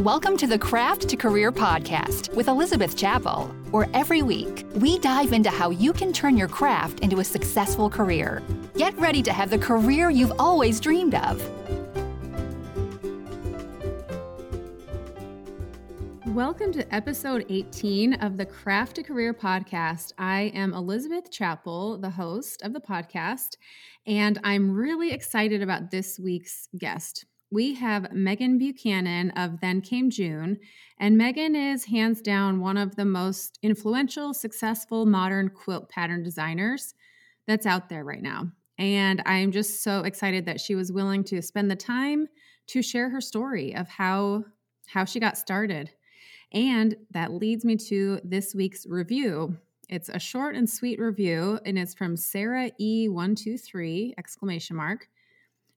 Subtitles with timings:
[0.00, 5.32] Welcome to the Craft to Career podcast with Elizabeth Chappell, where every week we dive
[5.32, 8.42] into how you can turn your craft into a successful career.
[8.76, 11.42] Get ready to have the career you've always dreamed of.
[16.26, 20.12] Welcome to episode 18 of the Craft to Career podcast.
[20.18, 23.56] I am Elizabeth Chappell, the host of the podcast,
[24.06, 30.10] and I'm really excited about this week's guest we have Megan Buchanan of Then Came
[30.10, 30.58] June.
[30.98, 36.94] And Megan is hands down one of the most influential, successful modern quilt pattern designers
[37.46, 38.50] that's out there right now.
[38.78, 42.28] And I'm just so excited that she was willing to spend the time
[42.68, 44.44] to share her story of how
[44.88, 45.90] how she got started.
[46.52, 49.56] And that leads me to this week's review.
[49.88, 55.08] It's a short and sweet review and it's from Sarah E123 exclamation mark.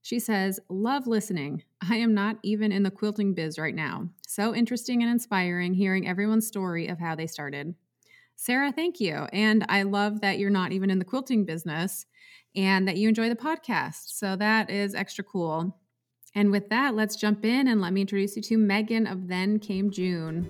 [0.02, 1.62] She says, Love listening.
[1.88, 4.08] I am not even in the quilting biz right now.
[4.26, 7.74] So interesting and inspiring hearing everyone's story of how they started.
[8.36, 9.26] Sarah, thank you.
[9.32, 12.06] And I love that you're not even in the quilting business
[12.56, 14.14] and that you enjoy the podcast.
[14.14, 15.76] So that is extra cool.
[16.34, 19.58] And with that, let's jump in and let me introduce you to Megan of Then
[19.58, 20.48] Came June.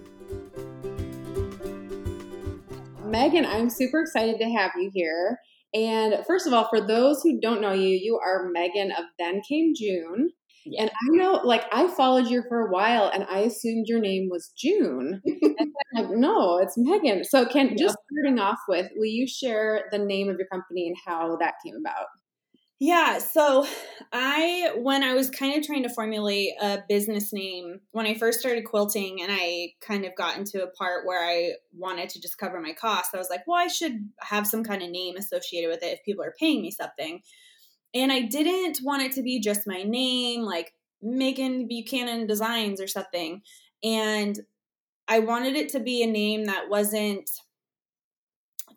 [3.05, 5.41] Megan, I'm super excited to have you here.
[5.73, 9.41] And first of all, for those who don't know you, you are Megan of Then
[9.49, 10.31] Came June.
[10.67, 10.83] Yeah.
[10.83, 14.29] And I know, like, I followed you for a while and I assumed your name
[14.31, 15.23] was June.
[15.25, 17.25] and like, no, it's Megan.
[17.25, 17.77] So, can yeah.
[17.79, 21.55] just starting off with, will you share the name of your company and how that
[21.65, 22.07] came about?
[22.83, 23.67] Yeah, so
[24.11, 28.41] I when I was kind of trying to formulate a business name when I first
[28.41, 32.39] started quilting and I kind of got into a part where I wanted to just
[32.39, 35.69] cover my costs, I was like, well, I should have some kind of name associated
[35.69, 37.21] with it if people are paying me something.
[37.95, 40.73] And I didn't want it to be just my name, like
[41.03, 43.43] Megan Buchanan Designs or something.
[43.85, 44.39] And
[45.07, 47.29] I wanted it to be a name that wasn't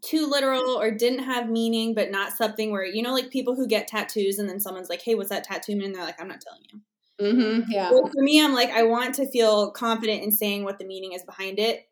[0.04, 3.68] too literal or didn't have meaning, but not something where, you know, like people who
[3.68, 5.80] get tattoos and then someone's like, hey, what's that tattoo?
[5.82, 6.82] And they're like, I'm not telling you.
[7.22, 7.92] Mm-hmm, yeah.
[7.92, 11.14] Well, for me, I'm like, I want to feel confident in saying what the meaning
[11.14, 11.88] is behind it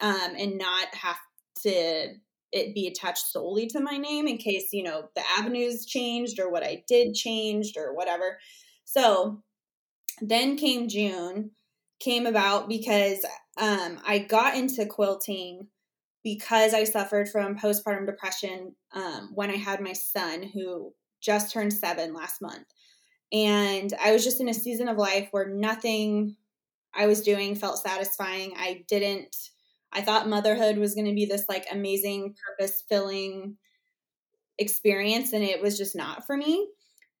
[0.00, 1.16] um, and not have
[1.62, 2.14] to
[2.52, 6.50] it be attached solely to my name in case, you know, the avenues changed or
[6.50, 8.38] what I did changed or whatever.
[8.84, 9.42] So
[10.20, 11.50] then came June,
[11.98, 15.66] came about because um, I got into quilting
[16.24, 21.72] because I suffered from postpartum depression um, when I had my son, who just turned
[21.72, 22.66] seven last month.
[23.32, 26.36] And I was just in a season of life where nothing
[26.94, 28.54] I was doing felt satisfying.
[28.56, 29.36] I didn't,
[29.92, 33.56] I thought motherhood was going to be this like amazing, purpose filling
[34.58, 36.68] experience, and it was just not for me.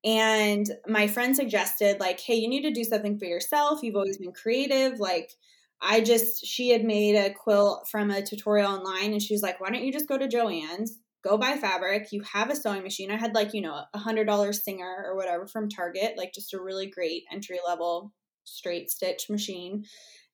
[0.04, 3.82] And my friend suggested, like, hey, you need to do something for yourself.
[3.82, 5.00] You've always been creative.
[5.00, 5.30] Like,
[5.80, 9.60] I just, she had made a quilt from a tutorial online and she was like,
[9.60, 12.08] why don't you just go to Joann's, go buy fabric?
[12.10, 13.10] You have a sewing machine.
[13.10, 16.54] I had like, you know, a hundred dollar Singer or whatever from Target, like just
[16.54, 18.12] a really great entry level
[18.44, 19.84] straight stitch machine.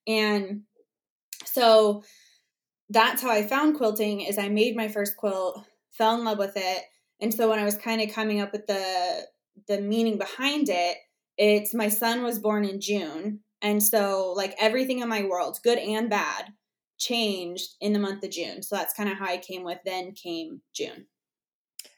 [0.06, 0.62] And
[1.45, 2.03] so
[2.89, 6.57] that's how I found quilting is I made my first quilt, fell in love with
[6.57, 6.83] it.
[7.21, 9.27] And so when I was kind of coming up with the
[9.69, 10.97] the meaning behind it,
[11.37, 15.78] it's my son was born in June and so, like everything in my world, good
[15.78, 16.53] and bad,
[16.98, 18.62] changed in the month of June.
[18.62, 21.06] So that's kind of how I came with then came June.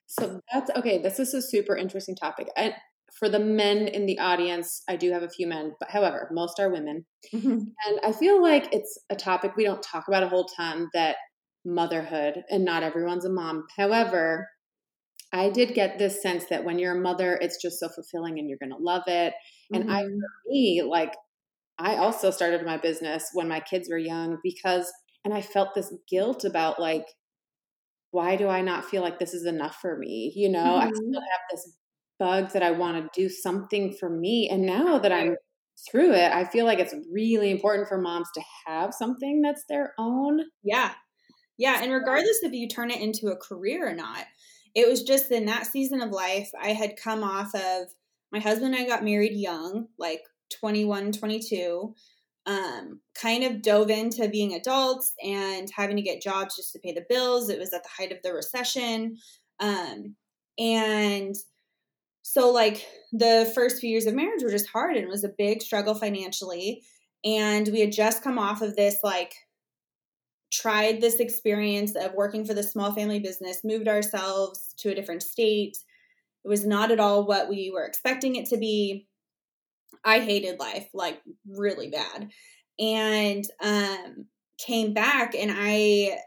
[0.06, 1.00] So that's okay.
[1.02, 2.48] This is a super interesting topic.
[2.56, 2.74] And
[3.12, 6.58] for the men in the audience, I do have a few men, but however, most
[6.60, 7.06] are women.
[7.34, 7.48] Mm-hmm.
[7.48, 11.16] And I feel like it's a topic we don't talk about a whole ton that
[11.64, 13.64] motherhood, and not everyone's a mom.
[13.76, 14.48] However,
[15.32, 18.48] I did get this sense that when you're a mother, it's just so fulfilling and
[18.48, 19.32] you're going to love it.
[19.72, 19.92] And mm-hmm.
[19.92, 21.14] I, for me, like
[21.78, 24.92] I also started my business when my kids were young because,
[25.24, 27.06] and I felt this guilt about like,
[28.10, 30.32] why do I not feel like this is enough for me?
[30.36, 30.88] You know, mm-hmm.
[30.88, 31.76] I still have this
[32.18, 34.48] bug that I want to do something for me.
[34.48, 35.36] And now that I'm
[35.90, 39.94] through it, I feel like it's really important for moms to have something that's their
[39.98, 40.42] own.
[40.62, 40.92] Yeah.
[41.58, 41.82] Yeah.
[41.82, 44.24] And regardless if you turn it into a career or not,
[44.74, 47.88] it was just in that season of life, I had come off of
[48.30, 50.22] my husband and I got married young, like
[50.60, 51.94] 21, 22,
[52.46, 56.92] um, kind of dove into being adults and having to get jobs just to pay
[56.92, 57.48] the bills.
[57.48, 59.16] It was at the height of the recession.
[59.60, 60.16] Um,
[60.58, 61.34] and
[62.22, 65.34] so, like, the first few years of marriage were just hard and it was a
[65.36, 66.82] big struggle financially.
[67.24, 69.34] And we had just come off of this, like,
[70.52, 75.22] tried this experience of working for the small family business, moved ourselves to a different
[75.22, 75.76] state.
[76.44, 79.06] It was not at all what we were expecting it to be.
[80.04, 82.30] I hated life like really bad.
[82.78, 84.26] and um,
[84.58, 86.18] came back and I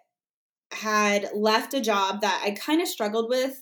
[0.71, 3.61] had left a job that I kind of struggled with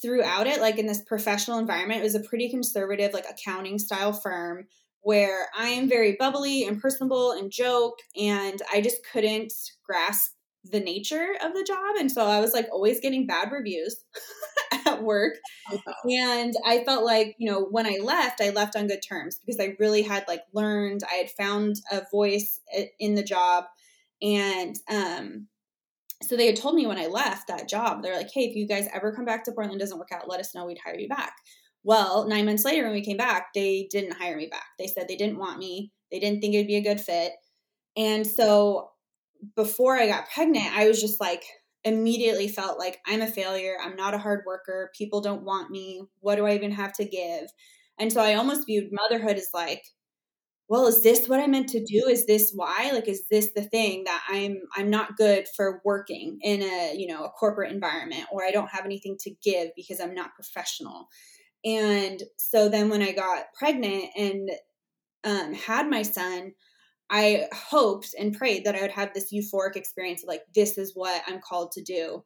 [0.00, 4.12] throughout it like in this professional environment it was a pretty conservative like accounting style
[4.12, 4.66] firm
[5.00, 9.52] where I am very bubbly and personable and joke and I just couldn't
[9.84, 10.32] grasp
[10.64, 13.96] the nature of the job and so I was like always getting bad reviews
[14.86, 15.34] at work
[15.70, 15.78] oh,
[16.08, 19.60] and I felt like you know when I left I left on good terms because
[19.60, 22.60] I really had like learned I had found a voice
[23.00, 23.64] in the job
[24.22, 25.48] and um
[26.22, 28.66] so they had told me when I left that job, they're like, hey, if you
[28.66, 30.66] guys ever come back to Portland doesn't work out, let us know.
[30.66, 31.34] We'd hire you back.
[31.84, 34.66] Well, nine months later, when we came back, they didn't hire me back.
[34.78, 35.90] They said they didn't want me.
[36.12, 37.32] They didn't think it'd be a good fit.
[37.96, 38.91] And so
[39.56, 41.42] before I got pregnant, I was just like,
[41.84, 43.76] immediately felt like I'm a failure.
[43.82, 44.90] I'm not a hard worker.
[44.96, 46.02] People don't want me.
[46.20, 47.48] What do I even have to give?
[47.98, 49.82] And so I almost viewed motherhood as like,
[50.72, 53.62] well is this what i meant to do is this why like is this the
[53.62, 58.24] thing that i'm i'm not good for working in a you know a corporate environment
[58.32, 61.08] or i don't have anything to give because i'm not professional
[61.64, 64.50] and so then when i got pregnant and
[65.24, 66.52] um, had my son
[67.12, 70.92] i hoped and prayed that i would have this euphoric experience of like this is
[70.94, 72.24] what i'm called to do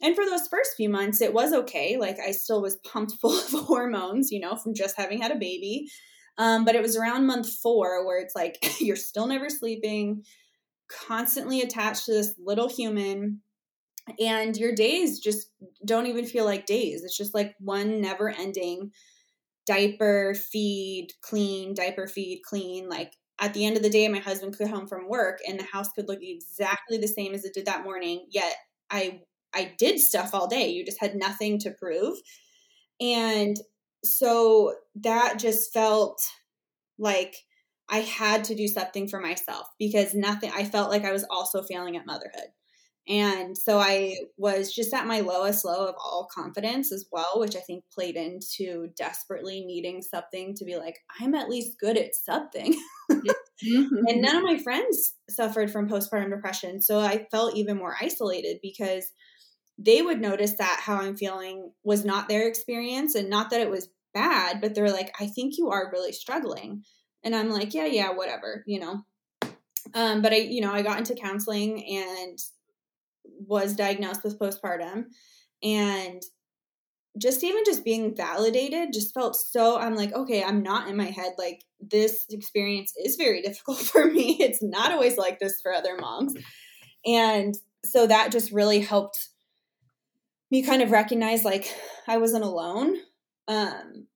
[0.00, 3.38] and for those first few months it was okay like i still was pumped full
[3.38, 5.86] of hormones you know from just having had a baby
[6.38, 10.24] um, but it was around month four where it's like you're still never sleeping,
[10.88, 13.40] constantly attached to this little human,
[14.18, 15.48] and your days just
[15.84, 17.04] don't even feel like days.
[17.04, 18.90] It's just like one never ending
[19.64, 22.88] diaper, feed, clean, diaper, feed, clean.
[22.88, 23.12] Like
[23.42, 25.64] at the end of the day, my husband could come home from work and the
[25.64, 28.26] house could look exactly the same as it did that morning.
[28.30, 28.54] Yet
[28.88, 29.22] I
[29.52, 30.70] I did stuff all day.
[30.70, 32.18] You just had nothing to prove.
[33.00, 33.56] And
[34.04, 36.22] so that just felt
[36.98, 37.34] like
[37.88, 41.62] I had to do something for myself because nothing, I felt like I was also
[41.62, 42.48] failing at motherhood.
[43.08, 47.56] And so I was just at my lowest low of all confidence as well, which
[47.56, 52.14] I think played into desperately needing something to be like, I'm at least good at
[52.14, 52.80] something.
[53.10, 54.06] mm-hmm.
[54.06, 56.80] And none of my friends suffered from postpartum depression.
[56.80, 59.10] So I felt even more isolated because
[59.78, 63.70] they would notice that how I'm feeling was not their experience and not that it
[63.70, 66.84] was bad, but they're like, I think you are really struggling.
[67.24, 69.02] And I'm like, yeah, yeah, whatever, you know.
[69.94, 72.38] Um, but I, you know, I got into counseling and
[73.24, 75.06] was diagnosed with postpartum
[75.62, 76.22] and
[77.18, 81.06] just even just being validated just felt so I'm like, okay, I'm not in my
[81.06, 81.32] head.
[81.36, 84.36] Like this experience is very difficult for me.
[84.40, 86.34] It's not always like this for other moms.
[87.04, 87.54] And
[87.84, 89.28] so that just really helped
[90.50, 91.72] me kind of recognize like
[92.06, 92.96] I wasn't alone.
[93.48, 94.06] Um,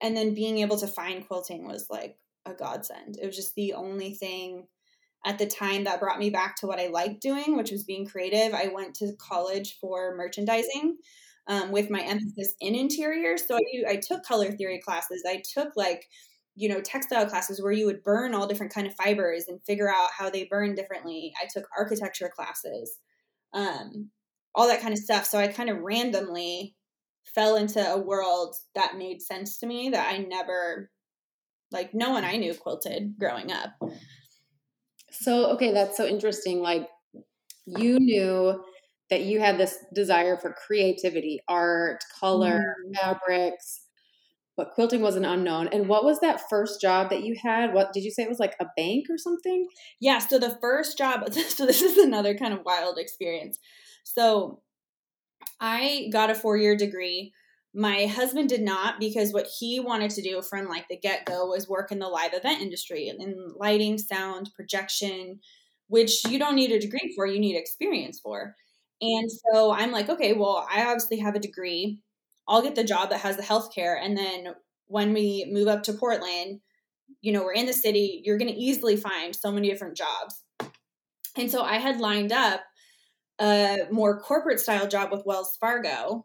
[0.00, 3.16] and then being able to find quilting was like a godsend.
[3.20, 4.66] It was just the only thing
[5.24, 8.06] at the time that brought me back to what I liked doing, which was being
[8.06, 8.54] creative.
[8.54, 10.96] I went to college for merchandising
[11.46, 13.36] um, with my emphasis in interior.
[13.38, 15.22] So I, I took color theory classes.
[15.26, 16.06] I took like
[16.56, 19.90] you know textile classes where you would burn all different kind of fibers and figure
[19.90, 23.00] out how they burn differently i took architecture classes
[23.54, 24.10] um,
[24.54, 25.24] all that kind of stuff.
[25.24, 26.74] So I kind of randomly
[27.34, 30.90] fell into a world that made sense to me that I never,
[31.70, 33.70] like, no one I knew quilted growing up.
[35.20, 36.60] So, okay, that's so interesting.
[36.60, 36.88] Like,
[37.66, 38.62] you knew
[39.10, 42.96] that you had this desire for creativity, art, color, mm.
[42.96, 43.82] fabrics,
[44.56, 45.68] but quilting was an unknown.
[45.68, 47.74] And what was that first job that you had?
[47.74, 49.66] What did you say it was like a bank or something?
[50.00, 50.18] Yeah.
[50.18, 53.58] So the first job, so this is another kind of wild experience.
[54.04, 54.60] So
[55.60, 57.32] I got a four year degree.
[57.76, 61.46] My husband did not because what he wanted to do from like the get go
[61.46, 65.40] was work in the live event industry in lighting, sound, projection,
[65.88, 68.54] which you don't need a degree for, you need experience for.
[69.00, 71.98] And so I'm like, okay, well, I obviously have a degree.
[72.46, 73.96] I'll get the job that has the healthcare.
[74.00, 74.54] And then
[74.86, 76.60] when we move up to Portland,
[77.20, 80.42] you know, we're in the city, you're going to easily find so many different jobs.
[81.36, 82.60] And so I had lined up
[83.40, 86.24] a more corporate style job with Wells Fargo,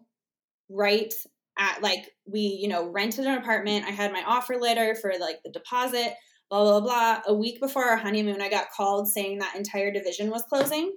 [0.70, 1.12] right
[1.60, 3.86] at like we, you know, rented an apartment.
[3.86, 6.14] I had my offer letter for like the deposit,
[6.50, 7.22] blah, blah, blah.
[7.28, 10.96] A week before our honeymoon, I got called saying that entire division was closing.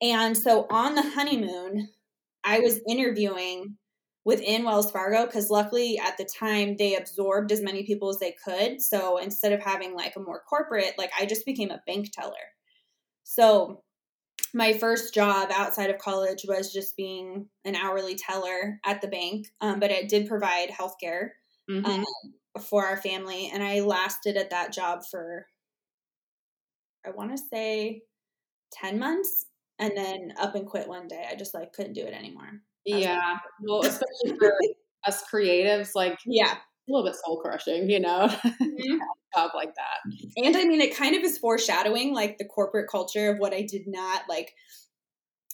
[0.00, 1.88] And so on the honeymoon,
[2.44, 3.76] I was interviewing
[4.24, 8.34] within Wells Fargo because luckily at the time they absorbed as many people as they
[8.44, 8.80] could.
[8.80, 12.34] So instead of having like a more corporate, like I just became a bank teller.
[13.24, 13.82] So
[14.54, 19.46] my first job outside of college was just being an hourly teller at the bank,
[19.60, 21.30] um, but it did provide healthcare
[21.70, 21.84] mm-hmm.
[21.84, 22.04] um,
[22.60, 25.46] for our family, and I lasted at that job for
[27.06, 28.02] I want to say
[28.72, 29.46] 10 months
[29.78, 31.26] and then up and quit one day.
[31.28, 32.60] I just like couldn't do it anymore.
[32.84, 33.36] Yeah.
[33.60, 34.54] Well, especially for
[35.06, 38.98] us creatives, like yeah, a little bit soul crushing, you know, mm-hmm.
[39.34, 40.10] Job like that.
[40.10, 40.44] Mm-hmm.
[40.46, 43.62] And I mean, it kind of is foreshadowing like the corporate culture of what I
[43.62, 44.54] did not like.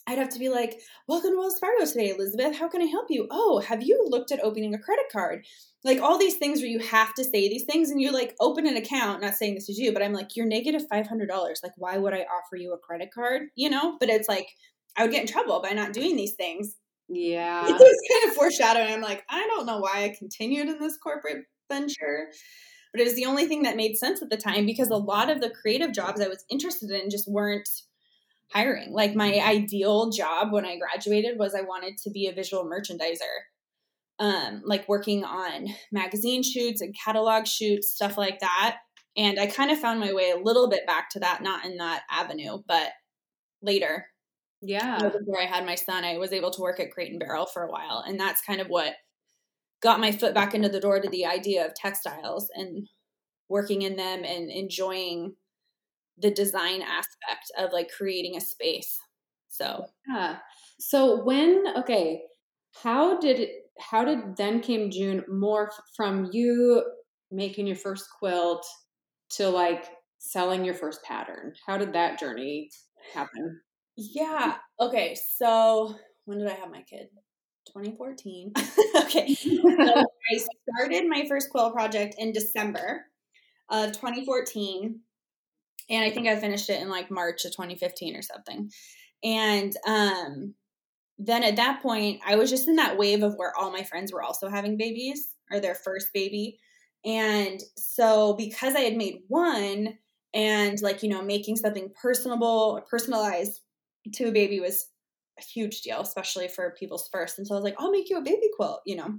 [0.06, 2.56] I'd have to be like, "Welcome to Wells Fargo today, Elizabeth.
[2.56, 3.26] How can I help you?
[3.30, 5.44] Oh, have you looked at opening a credit card?
[5.84, 8.66] Like all these things where you have to say these things, and you like open
[8.66, 9.20] an account.
[9.20, 11.60] Not saying this is you, but I'm like, you're negative five hundred dollars.
[11.62, 13.48] Like, why would I offer you a credit card?
[13.54, 13.98] You know?
[14.00, 14.48] But it's like
[14.96, 16.74] I would get in trouble by not doing these things.
[17.08, 17.66] Yeah.
[17.66, 18.92] It was kind of foreshadowing.
[18.92, 22.28] I'm like, I don't know why I continued in this corporate venture.
[22.92, 25.30] But it was the only thing that made sense at the time because a lot
[25.30, 27.68] of the creative jobs I was interested in just weren't
[28.52, 28.92] hiring.
[28.92, 33.44] Like my ideal job when I graduated was I wanted to be a visual merchandiser.
[34.20, 38.78] Um, like working on magazine shoots and catalog shoots, stuff like that.
[39.16, 41.76] And I kind of found my way a little bit back to that, not in
[41.76, 42.90] that avenue, but
[43.62, 44.06] later
[44.60, 44.98] yeah.
[44.98, 47.62] Before I had my son, I was able to work at Crate and Barrel for
[47.62, 48.02] a while.
[48.06, 48.94] And that's kind of what
[49.82, 52.88] got my foot back into the door to the idea of textiles and
[53.48, 55.34] working in them and enjoying
[56.18, 58.98] the design aspect of like creating a space.
[59.48, 60.38] So, yeah.
[60.78, 62.22] So when okay,
[62.82, 66.84] how did it how did then came June morph from you
[67.30, 68.66] making your first quilt
[69.30, 69.86] to like
[70.18, 71.52] selling your first pattern?
[71.66, 72.70] How did that journey
[73.14, 73.60] happen?
[73.96, 74.56] Yeah.
[74.80, 75.16] Okay.
[75.36, 77.08] So when did I have my kid?
[77.68, 78.52] 2014.
[79.02, 79.34] okay.
[79.34, 83.06] So I started my first quilt project in December
[83.70, 85.00] of 2014.
[85.90, 88.70] And I think I finished it in like March of 2015 or something.
[89.24, 90.54] And um,
[91.18, 94.12] then at that point, I was just in that wave of where all my friends
[94.12, 96.58] were also having babies or their first baby.
[97.04, 99.98] And so because I had made one
[100.34, 103.60] and like, you know, making something personable, personalized
[104.12, 104.88] to a baby was
[105.38, 107.38] a huge deal, especially for people's first.
[107.38, 109.18] And so I was like, I'll make you a baby quilt, you know?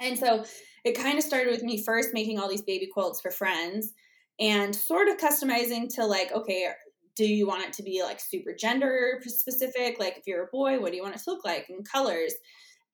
[0.00, 0.44] And so
[0.84, 3.92] it kind of started with me first making all these baby quilts for friends
[4.38, 6.70] and sort of customizing to like, okay,
[7.16, 10.00] do you want it to be like super gender specific?
[10.00, 12.32] Like if you're a boy, what do you want it to look like and colors?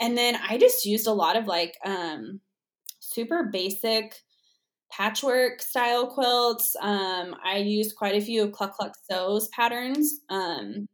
[0.00, 2.40] And then I just used a lot of like um
[2.98, 4.16] super basic
[4.90, 6.74] patchwork style quilts.
[6.80, 10.20] Um, I used quite a few of Cluck Cluck Sew's patterns.
[10.28, 10.88] Um,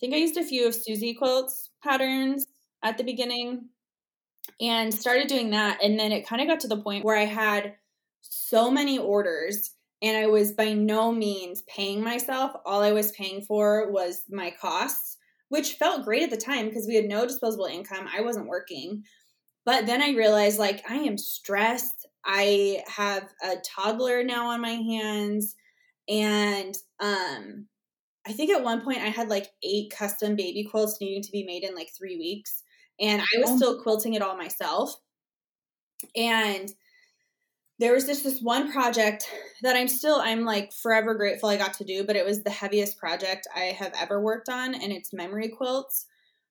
[0.00, 2.46] think I used a few of Suzy Quilts patterns
[2.82, 3.68] at the beginning
[4.60, 5.82] and started doing that.
[5.82, 7.74] And then it kind of got to the point where I had
[8.22, 12.52] so many orders and I was by no means paying myself.
[12.64, 15.18] All I was paying for was my costs,
[15.50, 18.08] which felt great at the time because we had no disposable income.
[18.12, 19.02] I wasn't working.
[19.66, 22.06] But then I realized like I am stressed.
[22.24, 25.54] I have a toddler now on my hands
[26.08, 27.66] and um
[28.26, 31.44] I think at one point I had like eight custom baby quilts needing to be
[31.44, 32.62] made in like 3 weeks
[33.00, 33.56] and I was oh.
[33.56, 34.94] still quilting it all myself.
[36.14, 36.70] And
[37.78, 39.26] there was just this one project
[39.62, 42.50] that I'm still I'm like forever grateful I got to do, but it was the
[42.50, 46.06] heaviest project I have ever worked on and it's memory quilts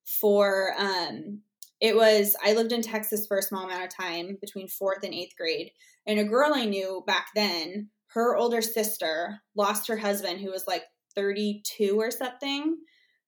[0.06, 1.42] for um
[1.80, 5.14] it was I lived in Texas for a small amount of time between 4th and
[5.14, 5.72] 8th grade
[6.08, 10.66] and a girl I knew back then her older sister lost her husband who was
[10.68, 10.84] like
[11.16, 12.78] 32 or something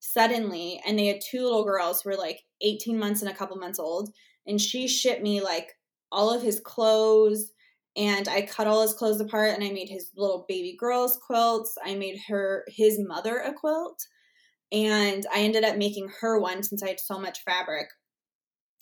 [0.00, 3.56] suddenly and they had two little girls who were like 18 months and a couple
[3.56, 4.10] months old
[4.46, 5.72] and she shipped me like
[6.10, 7.52] all of his clothes
[7.96, 11.76] and I cut all his clothes apart and I made his little baby girls quilts.
[11.84, 14.06] I made her his mother a quilt
[14.70, 17.88] and I ended up making her one since I had so much fabric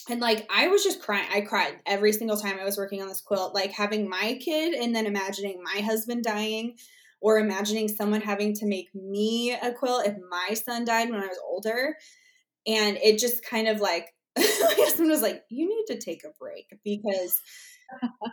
[0.08, 1.28] and like I was just crying.
[1.32, 4.74] I cried every single time I was working on this quilt, like having my kid
[4.74, 6.76] and then imagining my husband dying
[7.20, 11.26] or imagining someone having to make me a quilt if my son died when I
[11.26, 11.96] was older.
[12.66, 14.08] And it just kind of like
[14.38, 14.44] my
[14.78, 17.40] husband was like, You need to take a break because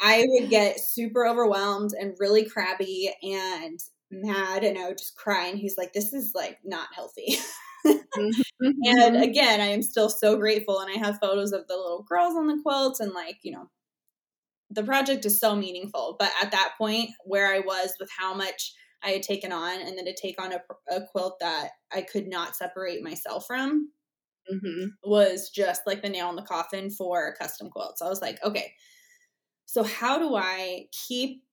[0.02, 3.80] I would get super overwhelmed and really crabby and
[4.12, 7.38] mad and I would just cry and he's like, This is like not healthy.
[7.86, 8.70] Mm-hmm.
[8.86, 10.80] and again, I am still so grateful.
[10.80, 13.70] And I have photos of the little girls on the quilts and like, you know,
[14.70, 16.16] the project is so meaningful.
[16.20, 19.98] But at that point where I was with how much I had taken on and
[19.98, 23.92] then to take on a, a quilt that I could not separate myself from
[24.52, 24.88] mm-hmm.
[25.04, 28.02] was just like the nail in the coffin for custom quilts.
[28.02, 28.74] I was like, okay,
[29.66, 31.44] so how do I keep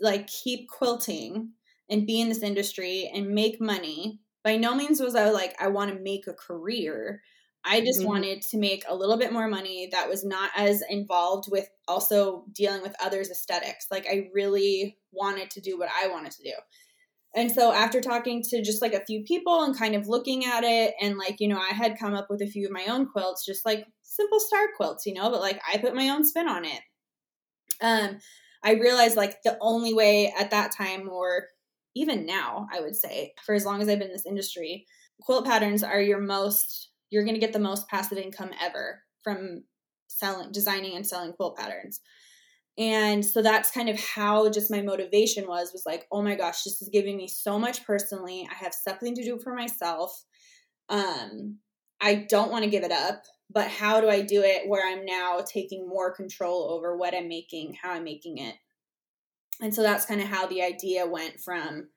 [0.00, 1.50] like keep quilting
[1.90, 5.68] and be in this industry and make money by no means was I like, I
[5.68, 7.22] want to make a career.
[7.68, 8.08] I just mm-hmm.
[8.08, 12.44] wanted to make a little bit more money that was not as involved with also
[12.52, 13.86] dealing with others' aesthetics.
[13.90, 16.52] Like, I really wanted to do what I wanted to do.
[17.34, 20.64] and so after talking to just like a few people and kind of looking at
[20.64, 23.06] it and like you know i had come up with a few of my own
[23.06, 26.48] quilts just like simple star quilts you know but like i put my own spin
[26.48, 26.80] on it
[27.82, 28.18] um
[28.64, 31.48] i realized like the only way at that time or
[31.94, 34.86] even now i would say for as long as i've been in this industry
[35.20, 39.64] quilt patterns are your most you're going to get the most passive income ever from
[40.08, 42.00] selling designing and selling quilt patterns
[42.78, 46.62] and so that's kind of how just my motivation was was like, oh my gosh,
[46.62, 48.48] this is giving me so much personally.
[48.48, 50.24] I have something to do for myself.
[50.88, 51.58] Um,
[52.00, 55.04] I don't want to give it up, but how do I do it where I'm
[55.04, 58.54] now taking more control over what I'm making, how I'm making it?
[59.60, 61.88] And so that's kind of how the idea went from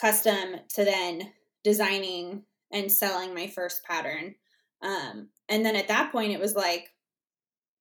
[0.00, 1.32] custom to then
[1.62, 4.34] designing and selling my first pattern.
[4.82, 6.88] Um, and then at that point, it was like,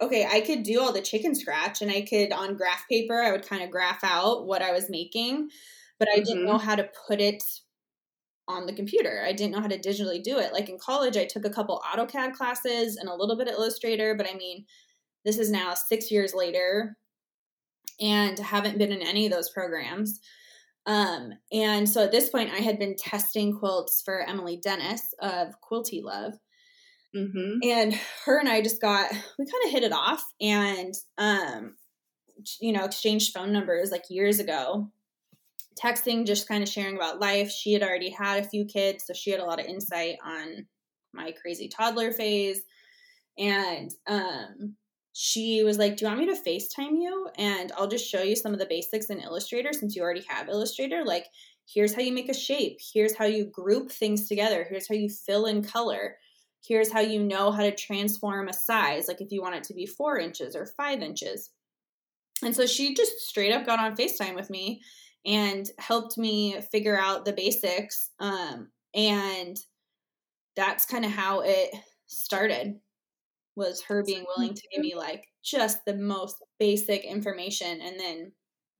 [0.02, 3.32] okay, I could do all the chicken scratch and I could on graph paper, I
[3.32, 5.50] would kind of graph out what I was making,
[6.00, 6.26] but I mm-hmm.
[6.26, 7.44] didn't know how to put it
[8.48, 9.24] on the computer.
[9.26, 10.54] I didn't know how to digitally do it.
[10.54, 14.14] Like in college, I took a couple AutoCAD classes and a little bit of Illustrator,
[14.16, 14.66] but I mean,
[15.24, 16.96] this is now six years later
[18.00, 20.20] and haven't been in any of those programs.
[20.88, 25.56] Um, and so at this point, I had been testing quilts for Emily Dennis of
[25.62, 26.34] Quilty Love.
[27.16, 27.60] Mm-hmm.
[27.64, 31.76] And her and I just got, we kind of hit it off and, um,
[32.60, 34.92] you know, exchanged phone numbers like years ago.
[35.82, 37.50] Texting, just kind of sharing about life.
[37.50, 40.68] She had already had a few kids, so she had a lot of insight on
[41.14, 42.62] my crazy toddler phase.
[43.38, 44.76] And um,
[45.18, 47.30] she was like, Do you want me to FaceTime you?
[47.38, 50.50] And I'll just show you some of the basics in Illustrator since you already have
[50.50, 51.04] Illustrator.
[51.06, 51.26] Like,
[51.66, 55.10] here's how you make a shape, here's how you group things together, here's how you
[55.10, 56.18] fill in color
[56.68, 59.74] here's how you know how to transform a size, like if you want it to
[59.74, 61.52] be four inches or five inches.
[62.44, 64.82] And so she just straight up got on FaceTime with me
[65.26, 68.12] and helped me figure out the basics.
[68.20, 69.58] Um, and
[70.56, 71.70] that's kind of how it
[72.08, 72.80] started
[73.56, 74.90] was her being willing to give mm-hmm.
[74.90, 78.32] me like just the most basic information and then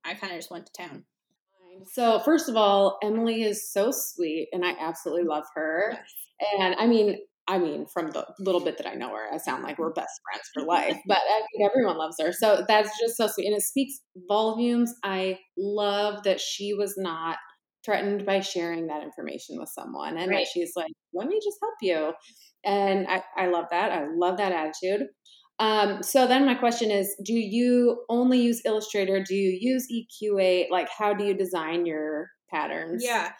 [0.04, 1.04] I kind of just went to town.
[1.92, 5.98] So, first of all, Emily is so sweet and I absolutely love her.
[6.58, 9.62] And I mean, I mean, from the little bit that I know her, I sound
[9.62, 10.96] like we're best friends for life.
[11.06, 12.32] But I mean, everyone loves her.
[12.32, 13.46] So that's just so sweet.
[13.46, 14.92] And it speaks volumes.
[15.04, 17.36] I love that she was not
[17.84, 20.38] threatened by sharing that information with someone and right.
[20.38, 22.12] that she's like, let me just help you.
[22.66, 23.92] And I, I love that.
[23.92, 25.06] I love that attitude.
[25.58, 29.22] Um, so then my question is, do you only use Illustrator?
[29.22, 30.70] Do you use EQ8?
[30.70, 33.02] Like, how do you design your patterns?
[33.04, 33.30] Yeah.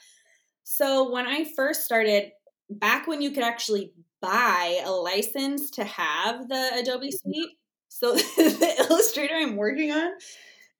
[0.65, 2.31] So when I first started,
[2.71, 7.31] back when you could actually buy a license to have the Adobe mm-hmm.
[7.31, 7.51] Suite.
[7.89, 10.12] So the Illustrator I'm working on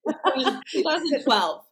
[0.73, 1.66] 2012.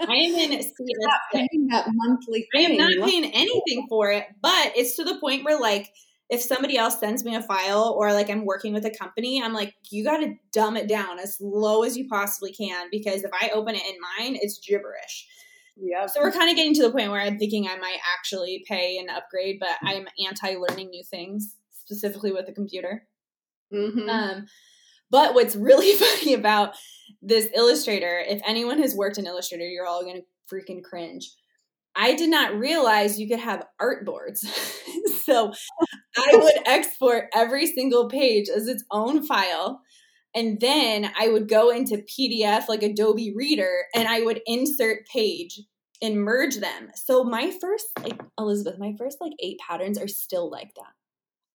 [0.00, 2.48] I am in not paying that monthly.
[2.54, 5.90] I am not paying anything for it, but it's to the point where like
[6.28, 9.52] if somebody else sends me a file or like I'm working with a company, I'm
[9.52, 13.30] like, you got to dumb it down as low as you possibly can because if
[13.40, 15.26] I open it in mine, it's gibberish.
[15.76, 16.06] Yeah.
[16.06, 18.98] So we're kind of getting to the point where I'm thinking I might actually pay
[18.98, 23.06] and upgrade, but I'm anti learning new things, specifically with a computer.
[23.72, 24.08] Mm-hmm.
[24.08, 24.46] Um,
[25.10, 26.74] but what's really funny about
[27.22, 31.30] this Illustrator, if anyone has worked in Illustrator, you're all going to freaking cringe.
[31.96, 34.40] I did not realize you could have art boards.
[35.24, 35.52] so
[36.16, 39.80] I would export every single page as its own file.
[40.34, 45.62] And then I would go into PDF like Adobe Reader and I would insert page
[46.02, 46.90] and merge them.
[46.94, 50.92] So my first, like Elizabeth, my first like eight patterns are still like that.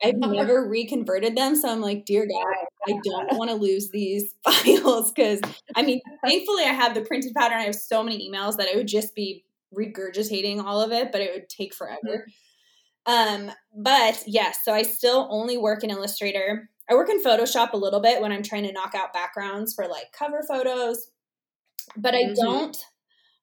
[0.04, 1.56] I've never reconverted them.
[1.56, 2.56] So I'm like, dear God,
[2.88, 5.40] I don't want to lose these files because
[5.76, 7.60] I mean, thankfully I have the printed pattern.
[7.60, 9.46] I have so many emails that I would just be
[9.78, 12.00] regurgitating all of it, but it would take forever.
[12.06, 12.32] Mm-hmm.
[13.06, 16.70] Um, but yes, so I still only work in Illustrator.
[16.90, 19.88] I work in Photoshop a little bit when I'm trying to knock out backgrounds for
[19.88, 21.08] like cover photos,
[21.96, 22.34] but I mm-hmm.
[22.36, 22.78] don't.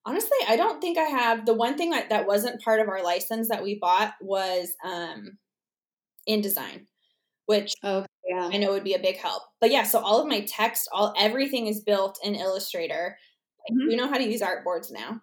[0.07, 1.45] Honestly, I don't think I have.
[1.45, 5.39] The one thing that, that wasn't part of our license that we bought was um,
[6.29, 6.87] InDesign,
[7.47, 8.51] which oh, yeah.
[8.53, 9.43] I know would be a big help.
[9.61, 13.17] But yeah, so all of my text, all everything is built in Illustrator.
[13.71, 13.89] Mm-hmm.
[13.89, 15.21] We know how to use artboards now.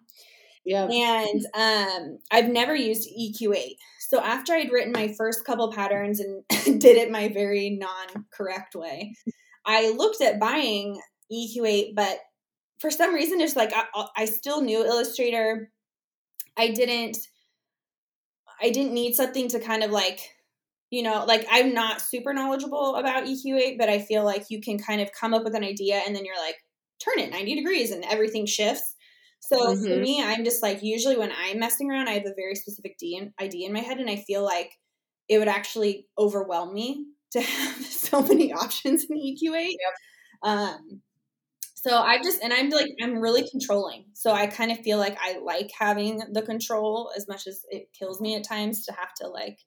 [0.64, 0.88] Yeah.
[0.90, 3.76] And um, I've never used EQ8.
[4.00, 6.44] So after I'd written my first couple patterns and
[6.80, 9.14] did it my very non-correct way,
[9.64, 11.00] I looked at buying
[11.32, 12.18] EQ8, but
[12.78, 15.70] for some reason, it's like I, I still knew Illustrator.
[16.56, 17.18] I didn't.
[18.60, 20.34] I didn't need something to kind of like,
[20.90, 24.78] you know, like I'm not super knowledgeable about EQ8, but I feel like you can
[24.78, 26.56] kind of come up with an idea and then you're like,
[27.04, 28.94] turn it 90 degrees and everything shifts.
[29.40, 29.82] So mm-hmm.
[29.82, 32.96] for me, I'm just like usually when I'm messing around, I have a very specific
[33.40, 34.72] idea in my head, and I feel like
[35.28, 39.68] it would actually overwhelm me to have so many options in EQ8.
[39.68, 39.78] Yep.
[40.42, 41.02] Um,
[41.74, 44.06] so I just and I'm like I'm really controlling.
[44.14, 47.88] So I kind of feel like I like having the control as much as it
[47.96, 49.58] kills me at times to have to like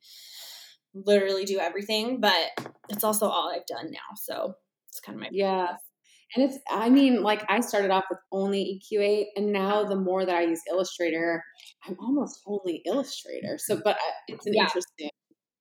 [0.94, 2.50] literally do everything, but
[2.90, 4.16] it's also all I've done now.
[4.16, 4.56] So
[4.90, 5.68] it's kind of my yeah.
[6.36, 10.26] And it's, I mean, like I started off with only EQ8, and now the more
[10.26, 11.44] that I use Illustrator,
[11.88, 13.58] I'm almost only Illustrator.
[13.58, 14.64] So, but uh, it's an yeah.
[14.64, 15.10] interesting.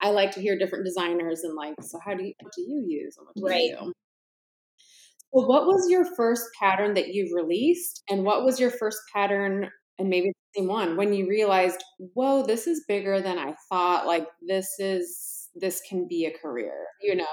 [0.03, 2.85] I like to hear different designers and like, so how do you, what do you
[2.87, 3.17] use?
[3.17, 3.63] And what do right.
[3.63, 3.93] you do?
[5.33, 8.03] Well, what was your first pattern that you released?
[8.09, 11.83] And what was your first pattern, and maybe the same one, when you realized,
[12.15, 14.07] whoa, this is bigger than I thought?
[14.07, 17.27] Like, this is, this can be a career, you know?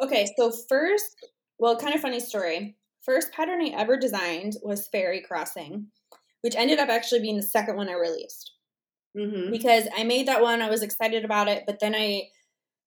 [0.00, 1.16] Okay, so first,
[1.58, 2.76] well, kind of funny story.
[3.02, 5.86] First pattern I ever designed was Fairy Crossing,
[6.42, 8.52] which ended up actually being the second one I released.
[9.16, 9.50] Mm-hmm.
[9.50, 12.24] Because I made that one, I was excited about it, but then I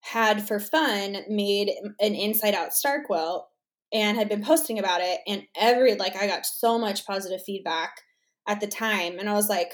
[0.01, 3.47] had for fun made an inside out star quilt
[3.91, 8.01] and had been posting about it and every like I got so much positive feedback
[8.49, 9.71] at the time and I was like,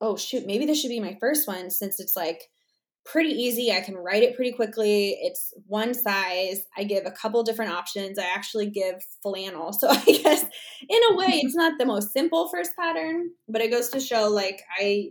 [0.00, 2.48] "Oh shoot, maybe this should be my first one since it's like
[3.06, 3.72] pretty easy.
[3.72, 5.16] I can write it pretty quickly.
[5.20, 6.64] It's one size.
[6.76, 8.18] I give a couple different options.
[8.18, 9.72] I actually give flannel.
[9.76, 10.42] So I guess
[10.88, 14.28] in a way it's not the most simple first pattern, but it goes to show
[14.28, 15.10] like I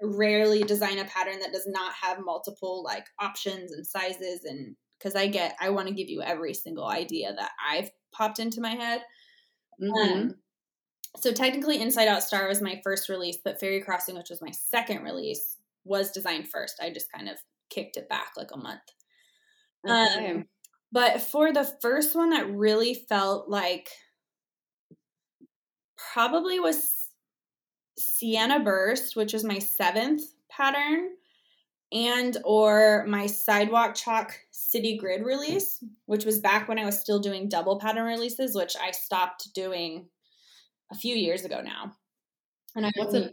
[0.00, 5.14] rarely design a pattern that does not have multiple like options and sizes and because
[5.14, 8.74] I get I want to give you every single idea that I've popped into my
[8.74, 9.02] head.
[9.82, 10.12] Mm-hmm.
[10.12, 10.34] Um,
[11.16, 14.50] so technically, Inside Out Star was my first release, but Fairy Crossing, which was my
[14.50, 16.80] second release, was designed first.
[16.82, 17.36] I just kind of
[17.70, 18.80] kicked it back like a month.
[19.88, 20.32] Okay.
[20.32, 20.46] Um,
[20.90, 23.88] but for the first one that really felt like
[26.12, 27.08] probably was
[27.98, 31.10] Sienna Burst, which was my seventh pattern,
[31.92, 37.20] and or my Sidewalk Chalk City Grid release, which was back when I was still
[37.20, 40.08] doing double pattern releases, which I stopped doing
[40.94, 41.92] a few years ago now.
[42.76, 43.30] And I what's a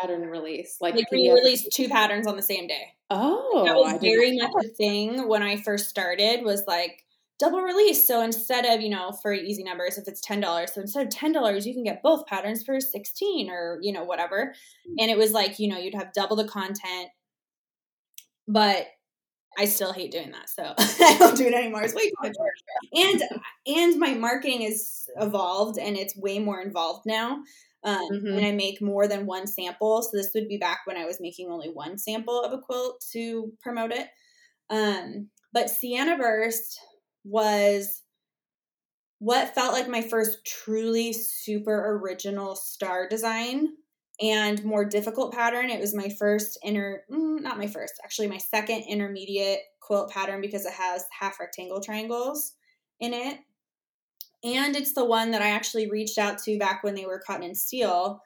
[0.00, 0.76] pattern release?
[0.80, 2.94] Like, like we released two patterns on the same day.
[3.10, 6.44] Oh, that was very much a thing when I first started.
[6.44, 7.04] Was like
[7.38, 8.06] double release.
[8.06, 11.12] So instead of you know for easy numbers, if it's ten dollars, so instead of
[11.12, 14.54] ten dollars, you can get both patterns for sixteen or you know whatever.
[14.88, 14.94] Mm.
[15.00, 17.08] And it was like you know you'd have double the content,
[18.46, 18.86] but
[19.58, 21.82] I still hate doing that, so I don't do it anymore.
[21.82, 22.54] It's way too much work.
[22.94, 23.22] And
[23.66, 27.42] and my marketing is evolved and it's way more involved now.
[27.84, 28.36] Um, mm-hmm.
[28.38, 30.02] And I make more than one sample.
[30.02, 33.04] So this would be back when I was making only one sample of a quilt
[33.12, 34.08] to promote it.
[34.70, 36.80] Um, but Sienna Burst
[37.24, 38.02] was
[39.18, 43.68] what felt like my first truly super original star design
[44.20, 45.70] and more difficult pattern.
[45.70, 50.40] It was my first inner, mm, not my first, actually my second intermediate quilt pattern
[50.40, 52.54] because it has half rectangle triangles
[52.98, 53.38] in it.
[54.42, 57.44] And it's the one that I actually reached out to back when they were cotton
[57.44, 58.20] and steel.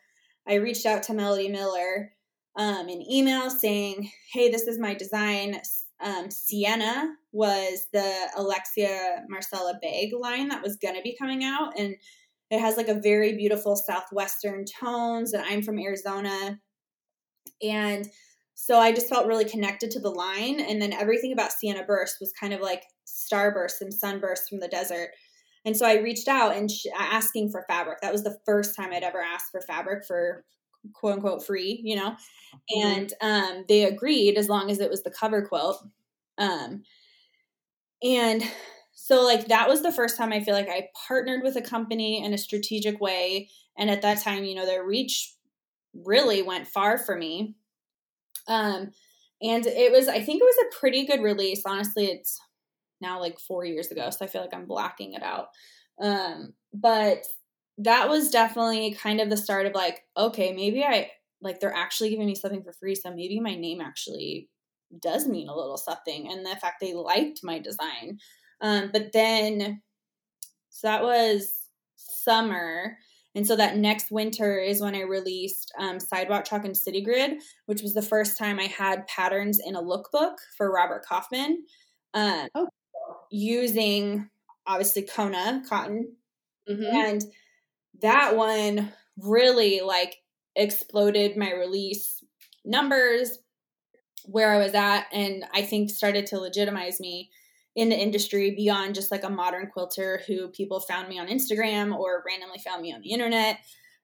[0.47, 2.13] I reached out to Melody Miller
[2.57, 5.61] um, in email saying, hey, this is my design.
[6.03, 11.79] Um, Sienna was the Alexia Marcelle Abegg line that was going to be coming out.
[11.79, 11.97] And
[12.51, 16.59] it has like a very beautiful southwestern tones, and I'm from Arizona.
[17.63, 18.09] And
[18.55, 20.61] so I just felt really connected to the line.
[20.61, 24.69] And then everything about Sienna Burst was kind of like starbursts and sunbursts from the
[24.69, 25.11] desert.
[25.65, 28.01] And so I reached out and sh- asking for fabric.
[28.01, 30.45] That was the first time I'd ever asked for fabric for
[30.93, 32.17] quote unquote free, you know.
[32.75, 32.87] Mm-hmm.
[32.87, 35.83] And um, they agreed as long as it was the cover quilt.
[36.39, 36.83] Um,
[38.03, 38.43] and
[39.03, 42.23] so like that was the first time I feel like I partnered with a company
[42.23, 43.49] in a strategic way.
[43.79, 45.35] And at that time, you know, their reach
[45.95, 47.57] really went far for me.
[48.47, 48.91] Um,
[49.41, 51.63] and it was, I think it was a pretty good release.
[51.65, 52.39] Honestly, it's
[53.01, 55.47] now like four years ago, so I feel like I'm blacking it out.
[55.99, 57.25] Um, but
[57.79, 61.11] that was definitely kind of the start of like, okay, maybe I
[61.41, 64.51] like they're actually giving me something for free, so maybe my name actually
[65.01, 66.31] does mean a little something.
[66.31, 68.19] And the fact they liked my design
[68.61, 69.83] um, but then,
[70.69, 71.55] so that was
[71.97, 72.97] summer.
[73.35, 77.41] And so that next winter is when I released um, Sidewalk Chalk and City Grid,
[77.67, 81.65] which was the first time I had patterns in a lookbook for Robert Kaufman
[82.13, 82.69] um, oh.
[83.31, 84.29] using
[84.67, 86.17] obviously Kona cotton.
[86.69, 86.97] Mm-hmm.
[86.97, 87.25] And
[88.03, 90.17] that one really like
[90.57, 92.25] exploded my release
[92.65, 93.39] numbers
[94.25, 97.31] where I was at and I think started to legitimize me
[97.77, 101.97] in the industry beyond just like a modern quilter who people found me on Instagram
[101.97, 103.59] or randomly found me on the internet.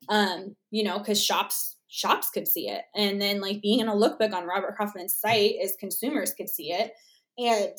[0.09, 2.83] Um, you know, because shops shops could see it.
[2.95, 6.73] And then like being in a lookbook on Robert Kaufman's site is consumers could see
[6.73, 6.93] it.
[7.39, 7.73] And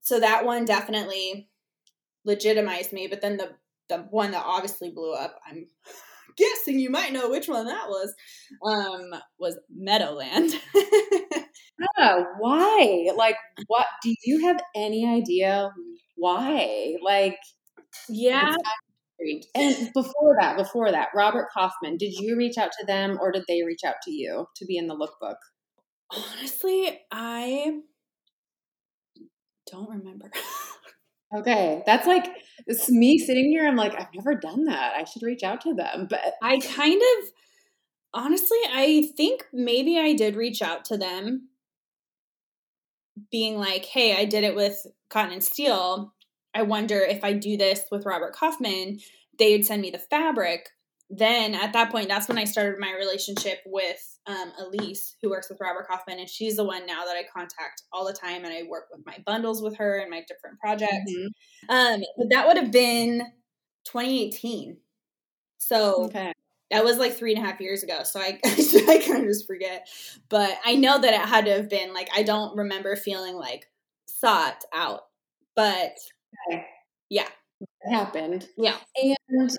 [0.00, 1.48] so that one definitely
[2.24, 3.06] legitimized me.
[3.06, 3.52] But then the
[3.88, 5.66] the one that obviously blew up, I'm
[6.36, 8.14] guessing you might know which one that was,
[8.64, 10.52] um, was Meadowland.
[11.78, 13.10] yeah, why?
[13.16, 15.70] Like what do you have any idea
[16.16, 16.96] why?
[17.02, 17.38] Like
[18.08, 18.56] yeah.
[19.54, 23.44] And before that, before that, Robert Kaufman, did you reach out to them or did
[23.48, 25.36] they reach out to you to be in the lookbook?
[26.10, 27.80] Honestly, I
[29.70, 30.30] don't remember.
[31.36, 31.82] okay.
[31.86, 32.26] That's like
[32.66, 33.66] it's me sitting here.
[33.66, 34.94] I'm like, I've never done that.
[34.96, 36.06] I should reach out to them.
[36.10, 37.30] But I kind of
[38.12, 41.48] honestly, I think maybe I did reach out to them
[43.30, 46.12] being like, hey, I did it with Cotton and Steel.
[46.54, 49.00] I wonder if I do this with Robert Kaufman,
[49.38, 50.68] they'd send me the fabric.
[51.10, 55.48] Then at that point, that's when I started my relationship with um, Elise, who works
[55.50, 58.52] with Robert Kaufman, and she's the one now that I contact all the time, and
[58.52, 61.12] I work with my bundles with her and my different projects.
[61.12, 61.74] Mm-hmm.
[61.74, 63.20] Um, but that would have been
[63.84, 64.78] 2018.
[65.58, 66.32] So okay.
[66.70, 68.02] That was like three and a half years ago.
[68.04, 69.88] So I, I kind of just forget.
[70.28, 73.66] But I know that it had to have been like I don't remember feeling like
[74.06, 75.02] sought out,
[75.56, 75.92] but
[76.50, 76.66] Okay.
[77.10, 77.28] Yeah.
[77.60, 78.48] It happened.
[78.56, 78.76] Yeah.
[78.96, 79.50] And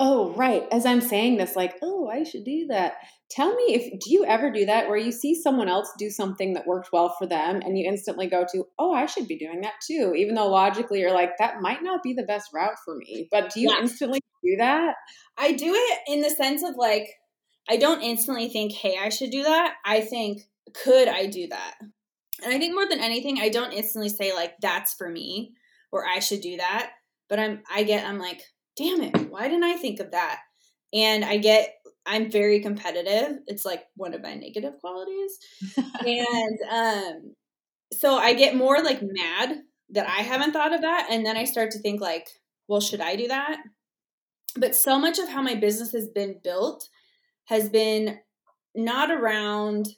[0.00, 0.64] oh, right.
[0.70, 2.96] As I'm saying this, like, oh, I should do that.
[3.30, 6.54] Tell me if do you ever do that where you see someone else do something
[6.54, 9.60] that worked well for them and you instantly go to, oh, I should be doing
[9.60, 12.96] that too, even though logically you're like, that might not be the best route for
[12.96, 13.28] me.
[13.30, 13.82] But do you yeah.
[13.82, 14.94] instantly do that?
[15.36, 17.08] I do it in the sense of like,
[17.68, 19.74] I don't instantly think, hey, I should do that.
[19.84, 21.74] I think, could I do that?
[22.42, 25.52] And I think more than anything, I don't instantly say, like, that's for me
[25.92, 26.92] or I should do that.
[27.28, 28.42] But I'm I get I'm like,
[28.76, 30.40] damn it, why didn't I think of that?
[30.92, 31.74] And I get
[32.08, 33.38] I'm very competitive.
[33.46, 35.38] It's like one of my negative qualities.
[35.76, 37.34] and um
[37.92, 39.58] so I get more like mad
[39.90, 42.28] that I haven't thought of that and then I start to think like,
[42.66, 43.58] well, should I do that?
[44.56, 46.88] But so much of how my business has been built
[47.46, 48.18] has been
[48.74, 49.88] not around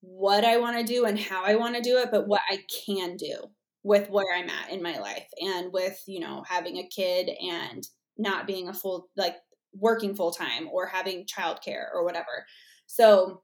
[0.00, 2.60] what I want to do and how I want to do it, but what I
[2.86, 3.36] can do
[3.82, 7.86] with where I'm at in my life and with, you know, having a kid and
[8.16, 9.36] not being a full, like
[9.72, 12.46] working full time or having childcare or whatever.
[12.86, 13.42] So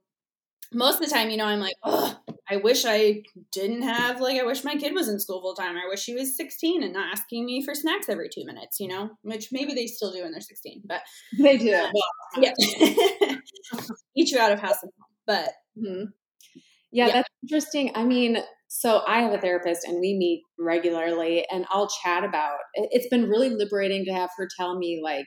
[0.73, 2.19] most of the time, you know, I'm like, oh,
[2.51, 5.77] I wish I didn't have, like, I wish my kid was in school full time.
[5.77, 8.89] I wish he was 16 and not asking me for snacks every two minutes, you
[8.89, 11.03] know, which maybe they still do when they're 16, but
[11.39, 11.67] they do.
[12.39, 12.53] yeah.
[14.17, 15.11] Eat you out of house and home.
[15.27, 16.05] But mm-hmm.
[16.93, 17.93] yeah, yeah, that's interesting.
[17.95, 22.59] I mean, so I have a therapist and we meet regularly and I'll chat about
[22.75, 25.27] it's been really liberating to have her tell me like,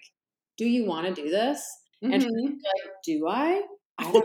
[0.59, 1.65] do you want to do this?
[2.03, 2.13] Mm-hmm.
[2.13, 2.53] And like,
[3.05, 3.61] do I?
[3.97, 4.11] I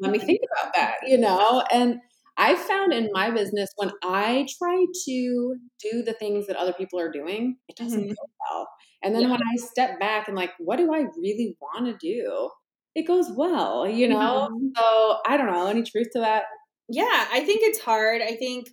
[0.00, 1.62] Let me think about that, you know?
[1.72, 2.00] And
[2.36, 6.98] I found in my business when I try to do the things that other people
[6.98, 8.08] are doing, it doesn't mm-hmm.
[8.08, 8.68] go well.
[9.04, 9.30] And then yeah.
[9.30, 12.50] when I step back and like, what do I really want to do?
[12.96, 14.48] It goes well, you know?
[14.50, 14.66] Mm-hmm.
[14.76, 15.68] So I don't know.
[15.68, 16.44] Any truth to that?
[16.88, 18.20] yeah, I think it's hard.
[18.20, 18.68] I think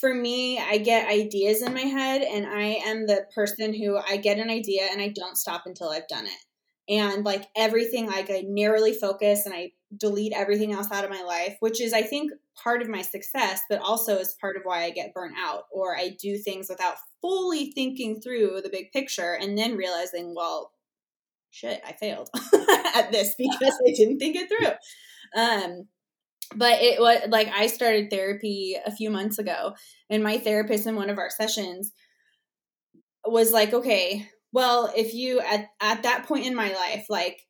[0.00, 4.16] for me, I get ideas in my head, and I am the person who I
[4.16, 6.44] get an idea and I don't stop until I've done it.
[6.88, 11.22] And like everything, like I narrowly focus and I delete everything else out of my
[11.22, 14.82] life, which is, I think, part of my success, but also is part of why
[14.82, 19.34] I get burnt out or I do things without fully thinking through the big picture
[19.40, 20.72] and then realizing, well,
[21.50, 22.28] shit, I failed
[22.94, 25.40] at this because I didn't think it through.
[25.40, 25.86] Um,
[26.56, 29.74] but it was like I started therapy a few months ago,
[30.10, 31.92] and my therapist in one of our sessions
[33.24, 37.40] was like, okay, well, if you at, at that point in my life, like,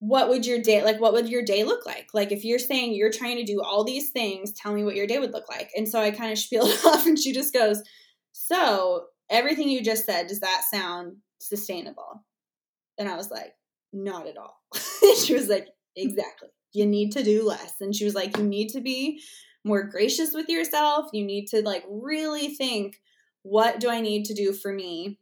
[0.00, 2.08] what would your day like what would your day look like?
[2.14, 5.06] Like if you're saying you're trying to do all these things tell me what your
[5.06, 5.70] day would look like.
[5.76, 7.82] And so i kind of spieled off and she just goes
[8.32, 12.24] so everything you just said does that sound sustainable?
[12.98, 13.52] And i was like
[13.92, 14.56] not at all.
[15.22, 17.74] She was like exactly you need to do less.
[17.80, 19.22] And she was like, you need to be
[19.64, 21.10] more gracious with yourself.
[21.12, 23.00] You need to like really think,
[23.42, 25.18] what do I need to do for me?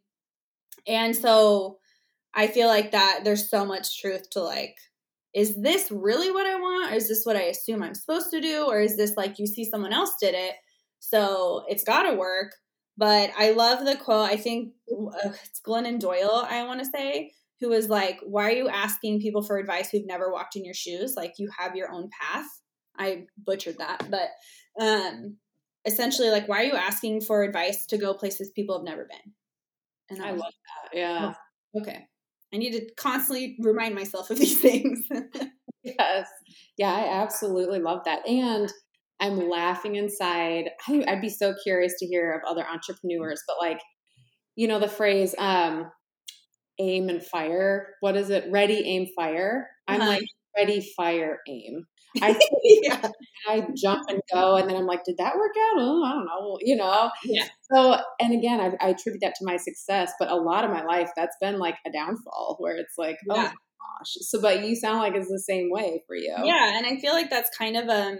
[0.87, 1.79] And so
[2.35, 4.77] I feel like that there's so much truth to like,
[5.35, 6.93] is this really what I want?
[6.93, 8.67] Or is this what I assume I'm supposed to do?
[8.67, 10.55] Or is this like you see someone else did it?
[11.01, 12.55] So it's got to work.
[12.97, 14.29] But I love the quote.
[14.29, 18.55] I think uh, it's Glennon Doyle, I want to say, who was like, Why are
[18.55, 21.15] you asking people for advice who've never walked in your shoes?
[21.17, 22.47] Like, you have your own path.
[22.99, 24.31] I butchered that, but
[24.83, 25.37] um,
[25.85, 29.33] essentially, like, why are you asking for advice to go places people have never been?
[30.11, 30.99] And I, I love that.
[30.99, 31.35] Yeah.
[31.77, 32.07] Oh, okay.
[32.53, 35.07] I need to constantly remind myself of these things.
[35.83, 36.29] yes.
[36.77, 38.27] Yeah, I absolutely love that.
[38.27, 38.73] And
[39.21, 40.71] I'm laughing inside.
[40.87, 43.81] I, would be so curious to hear of other entrepreneurs, but like,
[44.57, 45.91] you know, the phrase um,
[46.79, 47.95] aim and fire.
[48.01, 48.45] What is it?
[48.51, 49.69] Ready, aim, fire.
[49.87, 50.11] I'm uh-huh.
[50.11, 50.25] like,
[50.57, 51.87] ready, fire, aim.
[52.23, 53.11] I yeah.
[53.47, 55.77] I jump and go, and then I'm like, did that work out?
[55.79, 57.11] Oh, I don't know, you know.
[57.25, 57.47] Yeah.
[57.71, 60.83] So, and again, I, I, attribute that to my success, but a lot of my
[60.85, 63.51] life that's been like a downfall, where it's like, oh yeah.
[63.53, 64.17] oh gosh.
[64.23, 66.35] So, but you sound like it's the same way for you.
[66.45, 68.19] Yeah, and I feel like that's kind of um,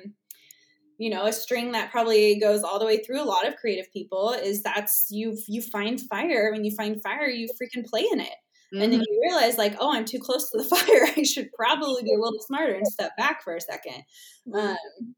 [0.99, 3.91] you know, a string that probably goes all the way through a lot of creative
[3.93, 6.51] people is that's you you find fire.
[6.53, 8.35] When you find fire, you freaking play in it.
[8.73, 8.83] Mm-hmm.
[8.83, 9.13] And then mm-hmm.
[9.13, 11.09] you realize, like, oh, I'm too close to the fire.
[11.17, 14.03] I should probably be a little smarter and step back for a 2nd
[14.49, 14.59] mm-hmm.
[14.59, 15.15] um,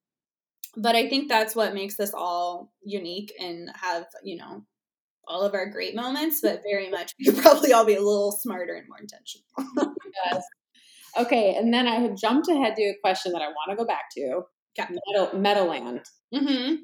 [0.76, 4.64] but I think that's what makes us all unique and have, you know,
[5.26, 8.32] all of our great moments, but very much we could probably all be a little
[8.32, 9.96] smarter and more intentional.
[10.24, 10.44] yes.
[11.18, 13.84] Okay, and then I had jumped ahead to a question that I want to go
[13.84, 14.42] back to.
[14.78, 14.94] Okay.
[15.12, 16.02] Meadow, Meadowland.
[16.32, 16.74] Mm-hmm.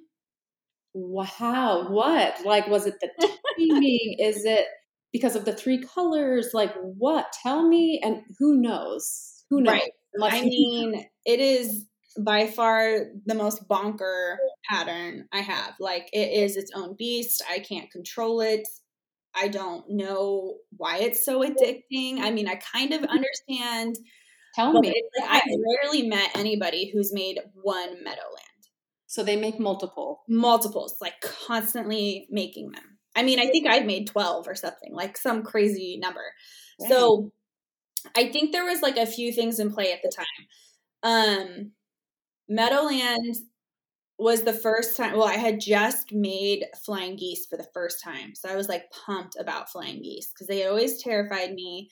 [0.94, 2.44] Wow, what?
[2.44, 3.08] Like, was it the
[3.56, 4.16] timing?
[4.18, 4.66] Is it
[5.12, 7.26] because of the three colors like what?
[7.42, 9.44] Tell me and who knows?
[9.50, 9.72] Who knows?
[9.72, 9.90] Right.
[10.14, 11.86] Unless i mean it is
[12.18, 14.38] by far the most bonker
[14.68, 15.74] pattern i have.
[15.80, 17.42] Like it is its own beast.
[17.50, 18.66] I can't control it.
[19.34, 22.20] I don't know why it's so addicting.
[22.20, 23.96] I mean i kind of understand
[24.54, 24.88] tell me.
[25.18, 25.42] like, i've
[25.82, 28.42] rarely met anybody who's made one meadowland.
[29.06, 30.22] So they make multiple.
[30.28, 35.16] Multiples like constantly making them I mean, I think I'd made 12 or something, like
[35.16, 36.22] some crazy number.
[36.78, 36.88] Dang.
[36.90, 37.32] So
[38.14, 40.26] I think there was like a few things in play at the time.
[41.02, 41.72] Um,
[42.48, 43.36] Meadowland
[44.18, 48.34] was the first time, well, I had just made flying geese for the first time.
[48.34, 51.90] So I was like pumped about flying geese because they always terrified me.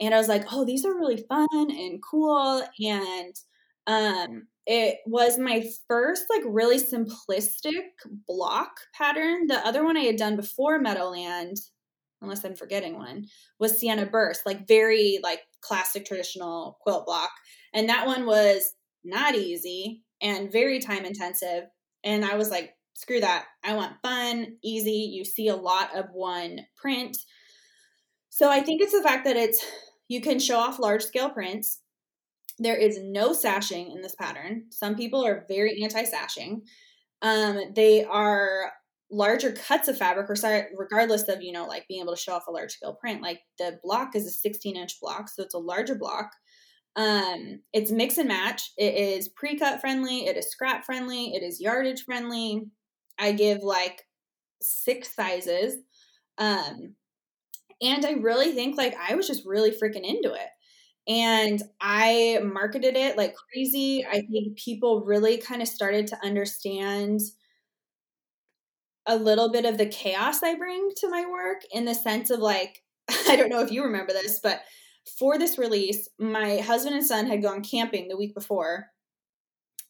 [0.00, 2.62] And I was like, oh, these are really fun and cool.
[2.80, 3.34] And
[3.86, 7.86] um, it was my first like really simplistic
[8.26, 9.46] block pattern.
[9.46, 11.56] The other one I had done before Meadowland,
[12.20, 13.24] unless I'm forgetting one,
[13.58, 17.30] was Sienna Burst, like very like classic traditional quilt block.
[17.72, 21.64] And that one was not easy and very time intensive.
[22.04, 23.46] And I was like, screw that.
[23.64, 25.10] I want fun, easy.
[25.14, 27.16] You see a lot of one print.
[28.28, 29.64] So I think it's the fact that it's
[30.08, 31.80] you can show off large scale prints
[32.58, 34.64] there is no sashing in this pattern.
[34.70, 36.62] Some people are very anti sashing.
[37.22, 38.72] Um, they are
[39.10, 40.28] larger cuts of fabric,
[40.76, 43.22] regardless of you know like being able to show off a large scale print.
[43.22, 46.30] Like the block is a 16 inch block, so it's a larger block.
[46.96, 48.72] Um, it's mix and match.
[48.76, 50.26] It is pre cut friendly.
[50.26, 51.34] It is scrap friendly.
[51.34, 52.62] It is yardage friendly.
[53.18, 54.02] I give like
[54.60, 55.76] six sizes.
[56.38, 56.94] Um,
[57.80, 60.48] and I really think like I was just really freaking into it
[61.08, 64.04] and I marketed it like crazy.
[64.06, 67.20] I think people really kind of started to understand
[69.06, 72.40] a little bit of the chaos I bring to my work in the sense of
[72.40, 72.82] like,
[73.28, 74.60] I don't know if you remember this, but
[75.18, 78.88] for this release, my husband and son had gone camping the week before.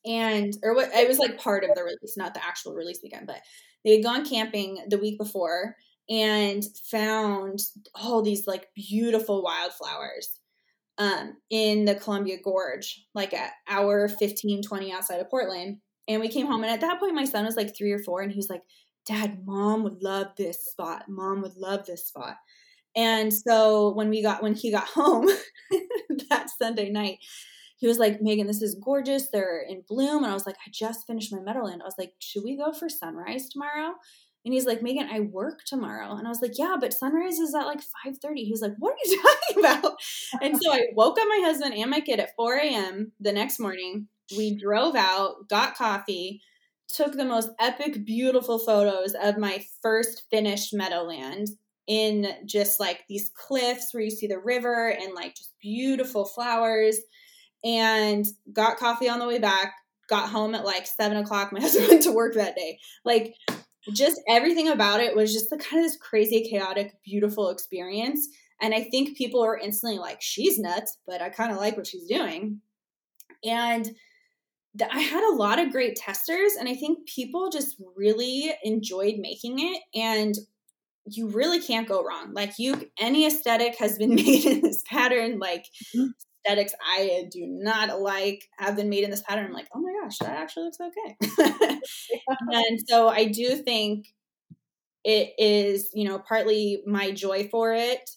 [0.07, 3.27] And, or what, it was like part of the release, not the actual release weekend,
[3.27, 3.41] but
[3.85, 5.75] they had gone camping the week before
[6.09, 7.59] and found
[7.97, 10.39] all these like beautiful wildflowers
[10.99, 15.79] um, in the Columbia Gorge, like an hour 15, 20 outside of Portland.
[16.09, 18.23] And we came home, and at that point, my son was like three or four,
[18.23, 18.63] and he was like,
[19.07, 21.05] Dad, mom would love this spot.
[21.09, 22.37] Mom would love this spot.
[22.97, 25.29] And so when we got when he got home
[26.31, 27.19] that Sunday night,
[27.79, 29.29] he was like, Megan, this is gorgeous.
[29.29, 30.25] They're in bloom.
[30.25, 31.81] And I was like, I just finished my Meadowland.
[31.81, 33.95] I was like, should we go for sunrise tomorrow?
[34.45, 36.15] And he's like, Megan, I work tomorrow.
[36.17, 38.37] And I was like, yeah, but sunrise is at like 5.30.
[38.37, 39.23] He was like, what are you
[39.53, 39.93] talking about?
[40.41, 43.13] and so I woke up my husband and my kid at 4 a.m.
[43.21, 44.09] the next morning.
[44.37, 46.41] We drove out, got coffee,
[46.89, 51.49] took the most epic, beautiful photos of my first finished Meadowland
[51.87, 56.99] in just like these cliffs where you see the river and like just beautiful flowers
[57.65, 59.75] and got coffee on the way back
[60.09, 63.35] got home at like seven o'clock my husband went to work that day like
[63.93, 68.29] just everything about it was just the kind of this crazy, chaotic, beautiful experience.
[68.61, 71.87] And I think people are instantly like, she's nuts, but I kind of like what
[71.87, 72.61] she's doing.
[73.45, 73.89] And
[74.91, 79.59] I had a lot of great testers, and I think people just really enjoyed making
[79.59, 79.83] it.
[79.95, 80.35] And
[81.11, 82.35] you really can't go wrong.
[82.35, 85.39] Like you, any aesthetic has been made in this pattern.
[85.39, 85.67] Like
[85.97, 86.09] mm-hmm
[86.47, 89.47] aesthetics I do not like have been made in this pattern.
[89.47, 91.17] I'm like, oh my gosh, that actually looks okay.
[92.53, 94.09] and so I do think
[95.05, 98.11] it is, you know, partly my joy for it,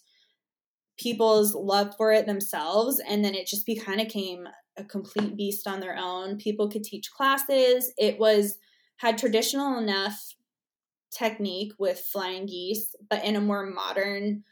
[0.98, 3.00] people's love for it themselves.
[3.08, 4.46] And then it just be kind of came
[4.76, 6.38] a complete beast on their own.
[6.38, 7.92] People could teach classes.
[7.98, 8.58] It was
[8.96, 10.34] had traditional enough
[11.10, 14.44] technique with flying geese, but in a more modern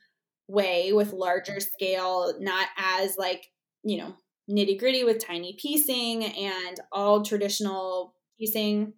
[0.47, 3.47] way with larger scale, not as like,
[3.83, 4.14] you know,
[4.51, 8.95] nitty gritty with tiny piecing and all traditional piecing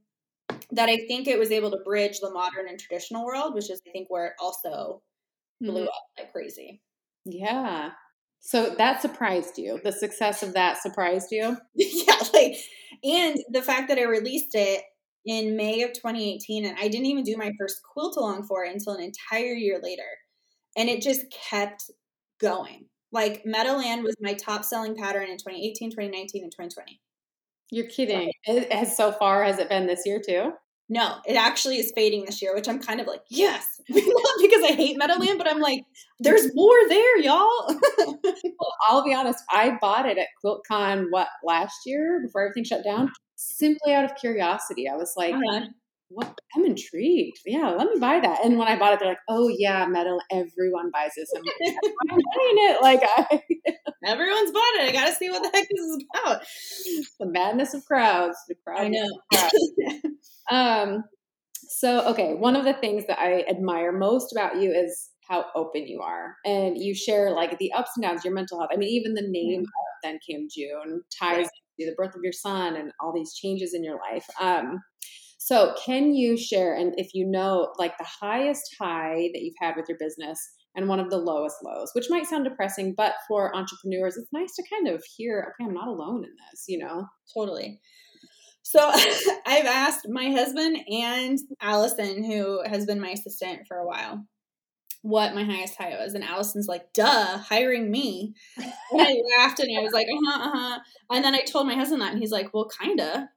[0.70, 3.82] that I think it was able to bridge the modern and traditional world, which is
[3.86, 5.02] I think where it also
[5.60, 5.88] blew mm-hmm.
[5.88, 6.82] up like crazy.
[7.24, 7.90] Yeah.
[8.40, 9.80] So that surprised you.
[9.84, 11.56] The success of that surprised you?
[11.74, 12.56] yeah, like
[13.04, 14.82] and the fact that I released it
[15.24, 18.72] in May of 2018 and I didn't even do my first quilt along for it
[18.72, 20.02] until an entire year later.
[20.76, 21.90] And it just kept
[22.40, 22.86] going.
[23.12, 27.00] Like Meadowland was my top selling pattern in 2018, 2019, and 2020.
[27.70, 28.32] You're kidding.
[28.44, 30.52] It has so far has it been this year too?
[30.88, 33.80] No, it actually is fading this year, which I'm kind of like, yes.
[33.88, 34.02] Not
[34.42, 35.84] because I hate Meadowland, but I'm like,
[36.20, 37.68] there's more there, y'all.
[37.98, 42.84] well, I'll be honest, I bought it at QuiltCon what last year before everything shut
[42.84, 44.88] down, simply out of curiosity.
[44.88, 45.68] I was like, uh-huh
[46.14, 47.38] what I'm intrigued.
[47.46, 48.44] Yeah, let me buy that.
[48.44, 51.30] And when I bought it, they're like, oh yeah, metal, everyone buys this.
[51.36, 51.76] I'm, like,
[52.10, 52.72] I'm buying it.
[52.82, 53.40] Like I
[54.04, 54.88] everyone's bought it.
[54.88, 56.42] I gotta see what the heck this is about.
[57.20, 58.36] The madness of crowds.
[58.48, 58.80] The crowd.
[58.80, 59.08] I know.
[60.50, 61.04] um
[61.68, 65.86] so okay, one of the things that I admire most about you is how open
[65.86, 66.36] you are.
[66.44, 68.70] And you share like the ups and downs, your mental health.
[68.72, 69.62] I mean, even the name mm-hmm.
[69.62, 71.48] of Then Came June ties
[71.78, 74.26] to the birth of your son and all these changes in your life.
[74.40, 74.80] Um
[75.44, 79.74] so, can you share, and if you know, like the highest high that you've had
[79.76, 80.38] with your business
[80.76, 84.54] and one of the lowest lows, which might sound depressing, but for entrepreneurs, it's nice
[84.54, 87.06] to kind of hear, okay, I'm not alone in this, you know?
[87.34, 87.80] Totally.
[88.62, 88.88] So,
[89.46, 94.24] I've asked my husband and Allison, who has been my assistant for a while,
[95.02, 96.14] what my highest high was.
[96.14, 98.34] And Allison's like, duh, hiring me.
[98.56, 100.78] And I laughed and I was like, uh huh, uh huh.
[101.10, 103.28] And then I told my husband that, and he's like, well, kinda.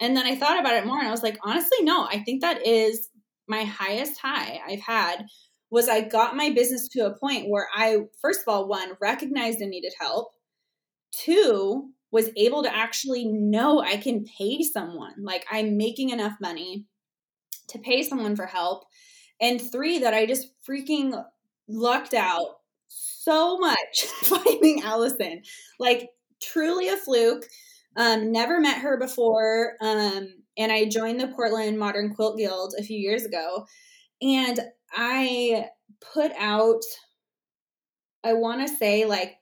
[0.00, 2.40] And then I thought about it more and I was like, honestly, no, I think
[2.40, 3.08] that is
[3.46, 5.26] my highest high I've had
[5.70, 9.62] was I got my business to a point where I, first of all, one, recognized
[9.62, 10.32] I needed help.
[11.12, 15.14] Two, was able to actually know I can pay someone.
[15.18, 16.86] Like I'm making enough money
[17.70, 18.84] to pay someone for help.
[19.40, 21.20] And three, that I just freaking
[21.68, 25.42] lucked out so much finding Allison.
[25.80, 27.46] Like truly a fluke.
[27.96, 29.74] Um, never met her before.
[29.80, 33.66] Um, and I joined the Portland Modern Quilt Guild a few years ago.
[34.22, 34.60] And
[34.92, 35.66] I
[36.12, 36.82] put out,
[38.24, 39.36] I want to say, like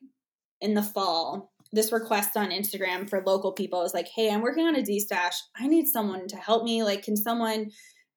[0.61, 3.81] in the fall, this request on Instagram for local people.
[3.81, 5.37] I was like, hey, I'm working on a destash.
[5.57, 6.83] I need someone to help me.
[6.83, 7.71] Like, can someone,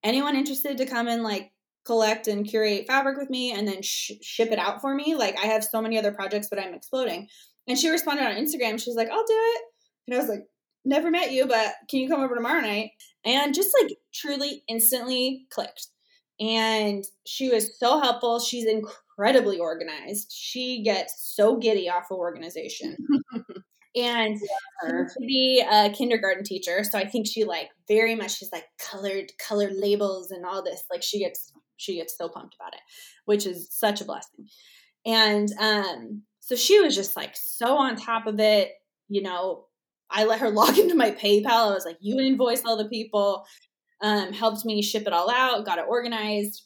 [0.04, 1.52] anyone interested to come and like
[1.86, 5.16] collect and curate fabric with me and then sh- ship it out for me?
[5.16, 7.28] Like, I have so many other projects, but I'm exploding.
[7.68, 8.80] And she responded on Instagram.
[8.80, 9.62] She's like, I'll do it.
[10.08, 10.44] And I was like,
[10.86, 12.92] never met you, but can you come over tomorrow night?
[13.26, 15.88] And just like truly instantly clicked.
[16.40, 18.40] And she was so helpful.
[18.40, 20.32] She's incredibly organized.
[20.32, 22.98] She gets so giddy off of organization.
[23.96, 24.38] and
[24.84, 29.32] to be a kindergarten teacher, so I think she like very much she's like colored
[29.40, 30.84] colored labels and all this.
[30.92, 32.82] Like she gets she gets so pumped about it,
[33.26, 34.48] which is such a blessing.
[35.06, 38.72] And um so she was just like so on top of it,
[39.08, 39.66] you know,
[40.10, 41.72] I let her log into my PayPal.
[41.72, 43.46] I was like, you invoice all the people,
[44.02, 46.64] um, helped me ship it all out, got it organized.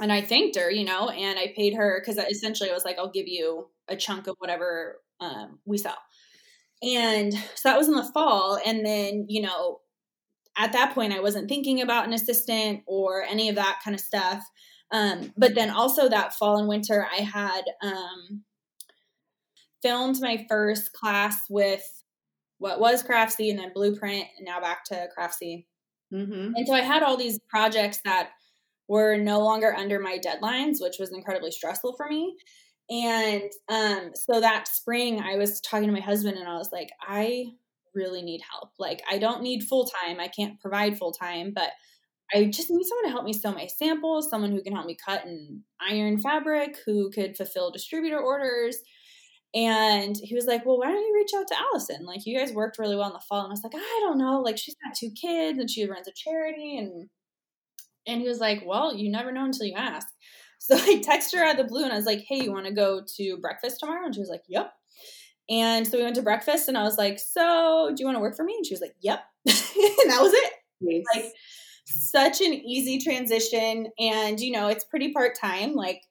[0.00, 2.98] And I thanked her, you know, and I paid her because essentially I was like,
[2.98, 5.98] I'll give you a chunk of whatever um, we sell.
[6.82, 8.60] And so that was in the fall.
[8.64, 9.80] And then, you know,
[10.56, 14.00] at that point, I wasn't thinking about an assistant or any of that kind of
[14.00, 14.44] stuff.
[14.90, 18.44] Um, but then also that fall and winter, I had um,
[19.82, 21.97] filmed my first class with
[22.58, 25.66] what was Craftsy and then Blueprint and now back to Craftsy.
[26.12, 26.52] Mm-hmm.
[26.54, 28.30] And so I had all these projects that
[28.88, 32.34] were no longer under my deadlines, which was incredibly stressful for me.
[32.90, 36.88] And um, so that spring, I was talking to my husband and I was like,
[37.02, 37.52] I
[37.94, 38.70] really need help.
[38.78, 41.70] Like, I don't need full time, I can't provide full time, but
[42.34, 44.96] I just need someone to help me sew my samples, someone who can help me
[45.02, 48.76] cut and iron fabric, who could fulfill distributor orders,
[49.54, 52.04] and he was like, Well, why don't you reach out to Allison?
[52.04, 53.40] Like, you guys worked really well in the fall.
[53.40, 54.40] And I was like, I don't know.
[54.40, 56.76] Like, she's got two kids and she runs a charity.
[56.76, 57.08] And
[58.06, 60.06] and he was like, Well, you never know until you ask.
[60.60, 62.66] So I texted her out of the blue and I was like, Hey, you want
[62.66, 64.04] to go to breakfast tomorrow?
[64.04, 64.72] And she was like, Yep.
[65.48, 68.20] And so we went to breakfast and I was like, So do you want to
[68.20, 68.54] work for me?
[68.56, 69.20] And she was like, Yep.
[69.46, 70.52] and that was it.
[70.80, 71.04] Nice.
[71.14, 71.32] Like,
[71.86, 73.86] such an easy transition.
[73.98, 75.74] And, you know, it's pretty part time.
[75.74, 76.02] Like,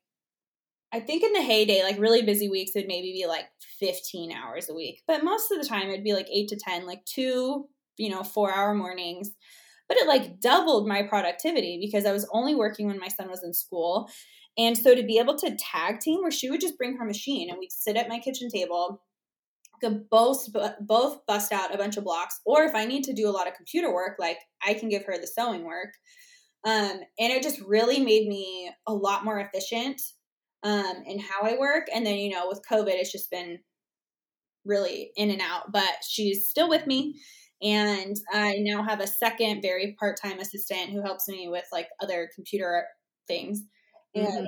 [0.93, 3.45] I think in the heyday, like really busy weeks, it would maybe be like
[3.79, 5.01] 15 hours a week.
[5.07, 7.67] But most of the time, it'd be like eight to 10, like two,
[7.97, 9.31] you know, four hour mornings.
[9.89, 13.43] But it like doubled my productivity because I was only working when my son was
[13.43, 14.09] in school.
[14.57, 17.49] And so to be able to tag team where she would just bring her machine
[17.49, 19.01] and we'd sit at my kitchen table,
[19.81, 20.47] could both
[20.81, 23.47] both bust out a bunch of blocks, or if I need to do a lot
[23.47, 25.93] of computer work, like I can give her the sewing work.
[26.65, 30.01] Um, and it just really made me a lot more efficient
[30.63, 31.87] um, in how I work.
[31.93, 33.59] And then, you know, with COVID, it's just been
[34.65, 37.15] really in and out, but she's still with me.
[37.61, 41.87] And I now have a second very part time assistant who helps me with like
[42.01, 42.85] other computer
[43.27, 43.63] things.
[44.13, 44.45] And mm-hmm.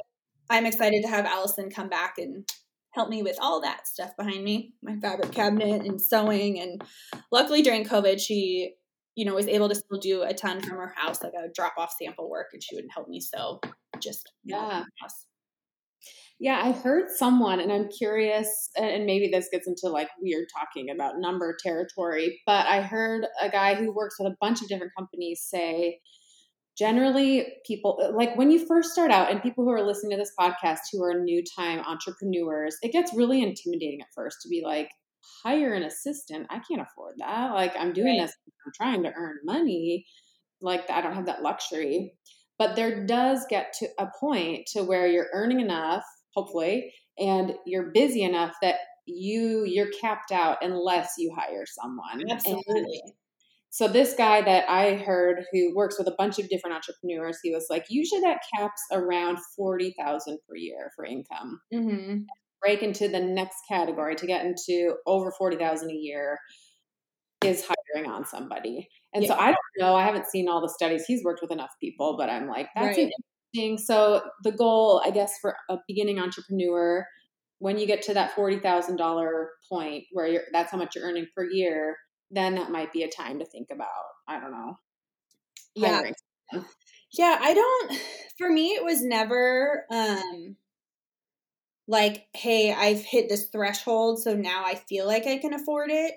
[0.50, 2.48] I'm excited to have Allison come back and
[2.92, 6.60] help me with all that stuff behind me, my fabric cabinet and sewing.
[6.60, 6.84] And
[7.32, 8.74] luckily during COVID, she,
[9.16, 11.74] you know, was able to still do a ton from her house, like a drop
[11.78, 13.60] off sample work, and she would help me sew
[14.02, 14.84] just yeah.
[16.40, 20.90] Yeah, I heard someone, and I'm curious, and maybe this gets into like weird talking
[20.90, 24.94] about number territory, but I heard a guy who works with a bunch of different
[24.98, 26.00] companies say
[26.78, 30.16] generally people uh, like when you first start out and people who are listening to
[30.18, 34.62] this podcast who are new time entrepreneurs it gets really intimidating at first to be
[34.64, 34.88] like
[35.44, 36.48] hire an assistant?
[36.50, 37.54] I can't afford that.
[37.54, 38.28] Like i'm doing right.
[38.28, 38.36] this
[38.66, 40.06] i'm trying to earn money.
[40.62, 42.14] Like i don't have that luxury
[42.60, 46.04] but there does get to a point to where you're earning enough
[46.36, 53.02] hopefully and you're busy enough that you you're capped out unless you hire someone absolutely
[53.04, 53.14] and
[53.72, 57.52] so this guy that I heard who works with a bunch of different entrepreneurs, he
[57.52, 61.60] was like, usually that caps around forty thousand per year for income.
[61.72, 62.22] Mm-hmm.
[62.62, 66.40] Break into the next category to get into over forty thousand a year
[67.44, 68.90] is hiring on somebody.
[69.14, 69.30] And yeah.
[69.30, 69.96] so I don't know.
[69.96, 71.06] I haven't seen all the studies.
[71.06, 73.12] He's worked with enough people, but I'm like, that's right.
[73.54, 73.78] interesting.
[73.84, 77.06] So the goal, I guess, for a beginning entrepreneur,
[77.60, 81.06] when you get to that forty thousand dollar point where you're that's how much you're
[81.06, 81.96] earning per year
[82.32, 83.88] then that might be a time to think about,
[84.28, 84.78] I don't know.
[85.76, 86.02] Yeah.
[87.12, 88.00] Yeah, I don't
[88.38, 90.56] for me it was never um
[91.88, 96.14] like, hey, I've hit this threshold, so now I feel like I can afford it.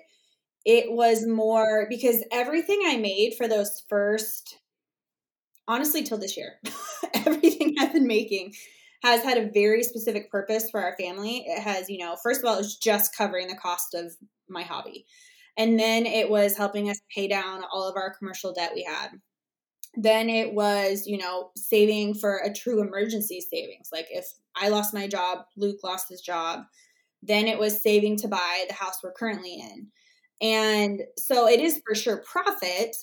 [0.65, 4.59] It was more because everything I made for those first
[5.67, 6.59] honestly till this year,
[7.13, 8.53] everything I've been making
[9.03, 11.43] has had a very specific purpose for our family.
[11.45, 14.13] It has, you know, first of all, it was just covering the cost of
[14.49, 15.05] my hobby.
[15.57, 19.09] And then it was helping us pay down all of our commercial debt we had.
[19.95, 23.89] Then it was, you know, saving for a true emergency savings.
[23.91, 26.61] Like if I lost my job, Luke lost his job.
[27.21, 29.89] Then it was saving to buy the house we're currently in.
[30.41, 32.95] And so it is for sure profit,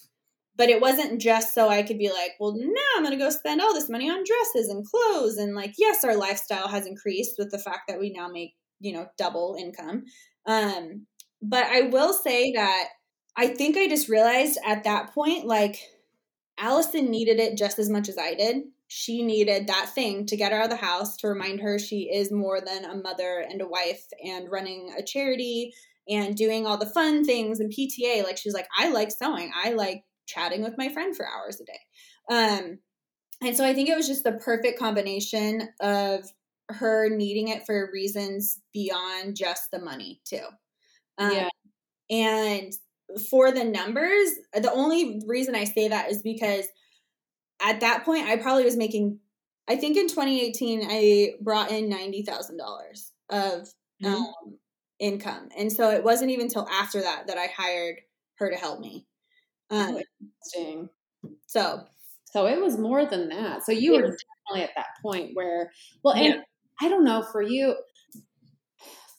[0.56, 3.30] but it wasn't just so I could be like, well, now I'm going to go
[3.30, 5.38] spend all this money on dresses and clothes.
[5.38, 8.92] And like, yes, our lifestyle has increased with the fact that we now make, you
[8.92, 10.04] know, double income.
[10.46, 11.06] Um,
[11.40, 12.88] but I will say that
[13.36, 15.78] I think I just realized at that point, like,
[16.58, 18.64] Allison needed it just as much as I did.
[18.88, 22.10] She needed that thing to get her out of the house to remind her she
[22.12, 25.72] is more than a mother and a wife and running a charity
[26.10, 28.24] and doing all the fun things and PTA.
[28.24, 29.52] Like, she's like, I like sewing.
[29.54, 31.80] I like chatting with my friend for hours a day.
[32.30, 32.78] Um,
[33.42, 36.24] and so I think it was just the perfect combination of
[36.68, 40.44] her needing it for reasons beyond just the money, too.
[41.18, 41.48] Um, yeah.
[42.10, 42.72] And
[43.30, 46.66] for the numbers, the only reason I say that is because
[47.62, 49.18] at that point, I probably was making,
[49.68, 52.30] I think in 2018, I brought in $90,000
[53.30, 53.68] of
[54.02, 54.06] mm-hmm.
[54.06, 54.32] um,
[55.00, 55.48] income.
[55.56, 57.96] And so it wasn't even until after that that I hired
[58.36, 59.06] her to help me.
[59.70, 60.88] Um, Interesting.
[61.46, 61.84] So,
[62.26, 63.64] so it was more than that.
[63.64, 65.72] So you were definitely at that point where,
[66.04, 66.40] well, and yeah.
[66.80, 67.76] I don't know for you,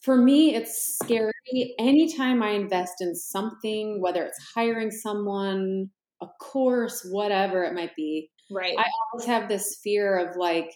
[0.01, 1.32] for me, it's scary.
[1.77, 5.89] Anytime I invest in something, whether it's hiring someone,
[6.21, 8.75] a course, whatever it might be, right?
[8.77, 10.71] I always have this fear of like,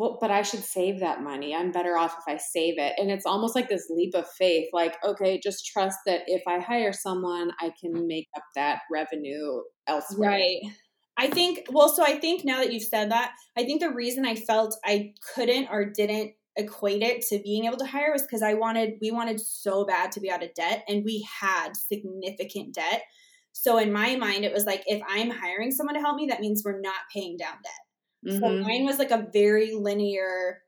[0.00, 1.54] well, but I should save that money.
[1.54, 2.94] I'm better off if I save it.
[2.96, 6.58] And it's almost like this leap of faith like, okay, just trust that if I
[6.58, 10.30] hire someone, I can make up that revenue elsewhere.
[10.30, 10.62] Right.
[11.18, 14.24] I think, well, so I think now that you've said that, I think the reason
[14.24, 18.42] I felt I couldn't or didn't equate it to being able to hire was because
[18.42, 22.72] I wanted, we wanted so bad to be out of debt and we had significant
[22.72, 23.02] debt.
[23.52, 26.40] So in my mind, it was like, if I'm hiring someone to help me, that
[26.40, 27.89] means we're not paying down debt.
[28.26, 28.38] Mm-hmm.
[28.38, 30.58] So mine was like a very linear,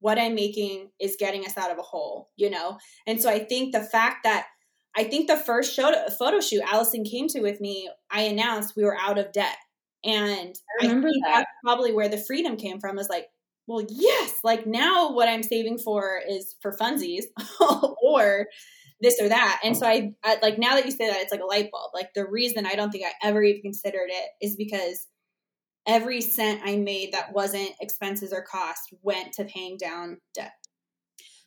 [0.00, 2.78] what I'm making is getting us out of a hole, you know?
[3.06, 4.46] And so I think the fact that
[4.96, 8.84] I think the first show, photo shoot Allison came to with me, I announced we
[8.84, 9.56] were out of debt.
[10.04, 11.34] And I remember I that.
[11.34, 13.26] that's probably where the freedom came from is like,
[13.66, 17.24] well, yes, like now what I'm saving for is for funsies
[18.02, 18.46] or
[19.00, 19.60] this or that.
[19.64, 21.92] And so I, I, like now that you say that, it's like a light bulb.
[21.94, 25.06] Like the reason I don't think I ever even considered it is because
[25.86, 30.52] every cent I made that wasn't expenses or cost went to paying down debt.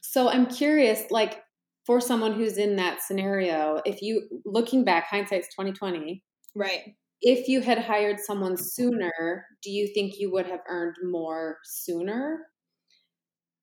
[0.02, 1.44] So I'm curious, like
[1.86, 6.24] for someone who's in that scenario, if you looking back, hindsight's 2020.
[6.56, 6.96] Right.
[7.22, 12.48] If you had hired someone sooner, do you think you would have earned more sooner?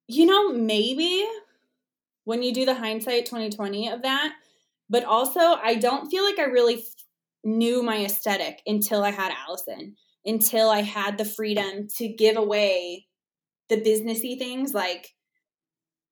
[0.09, 1.27] You know, maybe
[2.25, 4.35] when you do the hindsight 2020 of that,
[4.91, 6.83] but also I don't feel like I really f-
[7.45, 13.07] knew my aesthetic until I had Allison until I had the freedom to give away
[13.69, 15.09] the businessy things like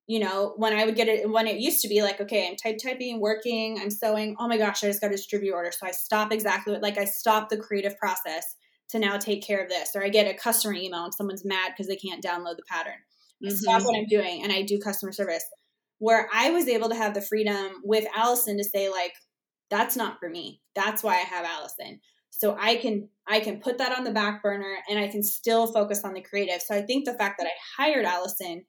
[0.06, 2.56] you know, when I would get it, when it used to be like, okay, I'm
[2.56, 4.36] type typing, working, I'm sewing.
[4.38, 5.70] Oh my gosh, I just got a distribute order.
[5.72, 8.44] So I stop exactly what, like I stop the creative process
[8.90, 9.90] to now take care of this.
[9.94, 12.98] Or I get a customer email and someone's mad because they can't download the pattern.
[13.42, 13.54] Mm-hmm.
[13.54, 15.44] Stop what I'm doing and I do customer service.
[15.98, 19.12] Where I was able to have the freedom with Allison to say, like,
[19.70, 20.60] that's not for me.
[20.74, 22.00] That's why I have Allison
[22.32, 25.72] so i can i can put that on the back burner and i can still
[25.72, 26.60] focus on the creative.
[26.60, 28.64] So i think the fact that i hired allison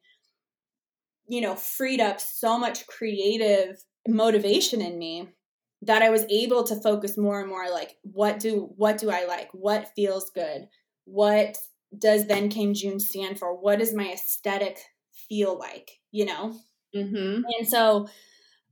[1.27, 5.29] you know freed up so much creative motivation in me
[5.81, 9.25] that i was able to focus more and more like what do what do i
[9.25, 9.49] like?
[9.53, 10.67] What feels good?
[11.05, 11.57] What
[11.97, 13.59] does then came june stand for?
[13.59, 14.79] What does my aesthetic
[15.29, 16.55] feel like you know?
[16.95, 17.41] Mm-hmm.
[17.57, 18.07] and so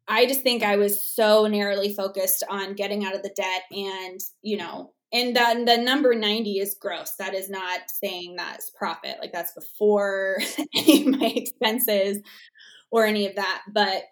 [0.08, 4.20] I just think I was so narrowly focused on getting out of the debt and,
[4.41, 7.16] you know, and then the number 90 is gross.
[7.18, 9.18] That is not saying that's profit.
[9.20, 10.38] Like that's before
[10.76, 12.20] any of my expenses
[12.91, 13.62] or any of that.
[13.74, 14.04] But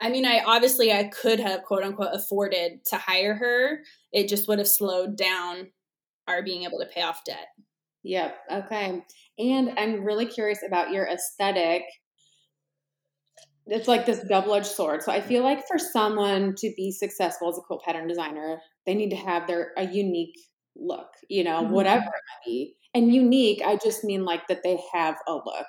[0.00, 3.80] I mean, I obviously I could have quote unquote afforded to hire her.
[4.12, 5.70] It just would have slowed down
[6.28, 7.48] our being able to pay off debt.
[8.04, 8.36] Yep.
[8.52, 9.02] Okay.
[9.38, 11.82] And I'm really curious about your aesthetic
[13.66, 15.02] it's like this double-edged sword.
[15.02, 18.94] So I feel like for someone to be successful as a quilt pattern designer, they
[18.94, 20.36] need to have their a unique
[20.76, 21.72] look, you know, mm-hmm.
[21.72, 22.76] whatever it might be.
[22.94, 25.66] And unique, I just mean like that they have a look.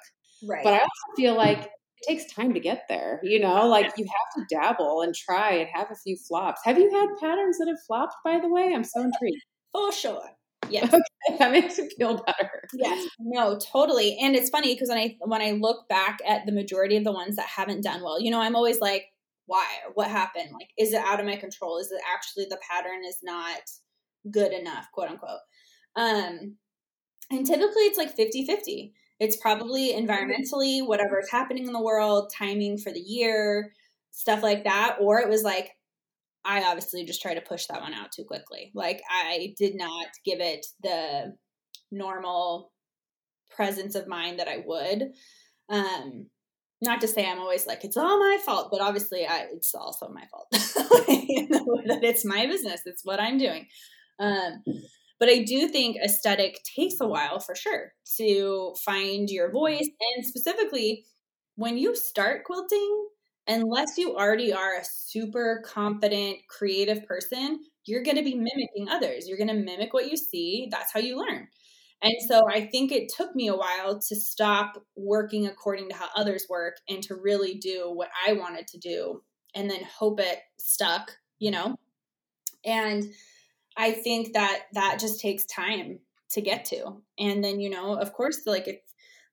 [0.48, 0.64] Right.
[0.64, 4.06] But I also feel like it takes time to get there, you know, like you
[4.06, 6.62] have to dabble and try and have a few flops.
[6.66, 8.72] Have you had patterns that have flopped, by the way?
[8.76, 9.44] I'm so intrigued.
[9.72, 10.24] For sure.
[10.72, 10.92] Yes.
[10.92, 11.04] Okay,
[11.40, 12.64] that makes it feel better.
[12.74, 13.08] Yes.
[13.20, 14.18] No, totally.
[14.22, 17.12] And it's funny because when I when I look back at the majority of the
[17.12, 19.06] ones that haven't done well, you know, I'm always like,
[19.46, 19.66] why?
[19.94, 20.50] What happened?
[20.54, 21.78] Like, is it out of my control?
[21.78, 23.62] Is it actually the pattern is not
[24.32, 25.40] good enough, quote unquote?
[25.96, 26.56] Um,
[27.32, 28.94] and typically it's like 50 50.
[29.20, 33.72] It's probably environmentally, whatever is happening in the world, timing for the year,
[34.12, 34.98] stuff like that.
[35.00, 35.72] Or it was like,
[36.46, 38.72] I obviously just try to push that one out too quickly.
[38.76, 41.36] Like I did not give it the
[41.92, 42.72] normal
[43.50, 45.12] presence of mind that I would.
[45.70, 46.28] Um,
[46.82, 50.10] not to say I'm always like it's all my fault, but obviously I, it's also
[50.10, 50.48] my fault.
[50.52, 52.82] that it's my business.
[52.86, 53.68] It's what I'm doing.
[54.20, 54.64] Um,
[55.20, 60.26] but I do think aesthetic takes a while for sure to find your voice, and
[60.26, 61.06] specifically
[61.56, 63.08] when you start quilting,
[63.48, 69.28] unless you already are a super confident, creative person, you're going to be mimicking others.
[69.28, 70.68] You're going to mimic what you see.
[70.72, 71.48] That's how you learn.
[72.02, 76.08] And so I think it took me a while to stop working according to how
[76.16, 79.24] others work and to really do what I wanted to do
[79.56, 81.76] and then hope it stuck, you know?
[82.66, 83.06] And
[83.78, 86.00] I think that that just takes time
[86.32, 87.02] to get to.
[87.18, 88.80] And then, you know, of course, like if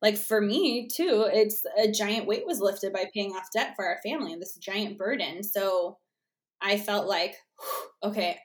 [0.03, 3.87] like for me too, it's a giant weight was lifted by paying off debt for
[3.87, 5.45] our family and this giant burden.
[5.45, 5.99] So
[6.61, 7.37] I felt like,
[8.03, 8.39] okay,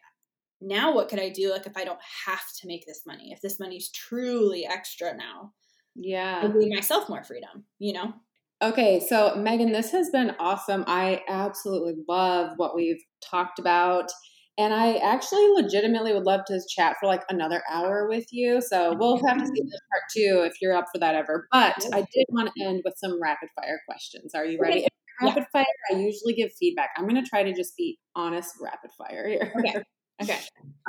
[0.61, 1.51] now what could I do?
[1.51, 5.53] Like if I don't have to make this money, if this money's truly extra now,
[5.95, 8.13] yeah, I'll give myself more freedom, you know?
[8.61, 10.83] Okay, so Megan, this has been awesome.
[10.87, 14.11] I absolutely love what we've talked about.
[14.57, 18.59] And I actually legitimately would love to chat for like another hour with you.
[18.59, 21.47] So we'll have to see this part two if you're up for that ever.
[21.51, 24.33] But I did want to end with some rapid fire questions.
[24.33, 24.87] Are you ready?
[25.19, 25.61] Rapid yeah.
[25.61, 26.89] fire, I usually give feedback.
[26.95, 29.51] I'm going to try to just be honest, rapid fire here.
[29.59, 29.83] Okay.
[30.19, 30.39] Okay.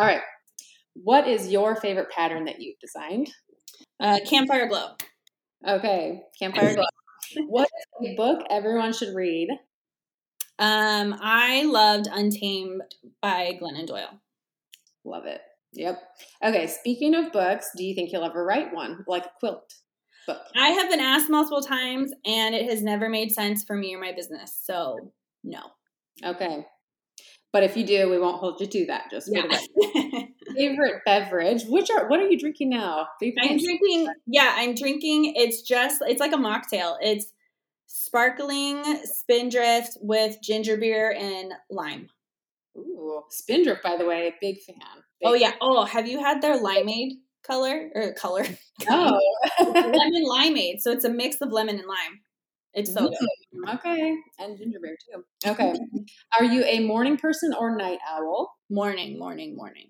[0.01, 0.23] All right.
[0.95, 3.31] What is your favorite pattern that you've designed?
[4.01, 4.93] Uh, campfire glow.
[5.69, 6.23] Okay.
[6.39, 6.85] Campfire glow.
[7.47, 7.69] what
[8.01, 9.49] is a book everyone should read?
[10.59, 12.83] Um, I loved Untamed
[13.23, 14.21] by Glennon Doyle.
[15.05, 15.41] Love it.
[15.73, 16.03] Yep.
[16.45, 16.67] Okay.
[16.67, 19.75] Speaking of books, do you think you'll ever write one like a quilt
[20.27, 20.43] book?
[20.57, 24.01] I have been asked multiple times, and it has never made sense for me or
[24.01, 24.59] my business.
[24.63, 25.13] So
[25.45, 25.61] no.
[26.25, 26.67] Okay.
[27.53, 29.11] But if you do, we won't hold you to that.
[29.11, 29.47] Just yeah.
[30.57, 31.65] favorite beverage.
[31.65, 33.07] Which are what are you drinking now?
[33.23, 34.09] I'm drinking.
[34.27, 35.35] Yeah, I'm drinking.
[35.37, 36.97] It's just it's like a mocktail.
[37.01, 37.33] It's
[38.09, 42.09] sparkling spindrift with ginger beer and lime.
[42.77, 44.77] Ooh, spindrift, by the way, big fan.
[45.21, 45.53] Big oh yeah.
[45.61, 48.45] Oh, have you had their limeade color or color?
[48.91, 49.21] Oh,
[49.61, 50.81] lemon limeade.
[50.81, 52.21] So it's a mix of lemon and lime.
[52.75, 53.19] It's so good.
[53.55, 55.25] Mm, okay, and ginger beer too.
[55.51, 55.75] Okay,
[56.39, 58.55] are you a morning person or night owl?
[58.71, 59.89] Morning, morning, morning.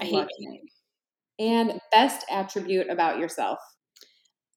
[0.00, 0.60] I hate night.
[1.38, 3.58] And best attribute about yourself?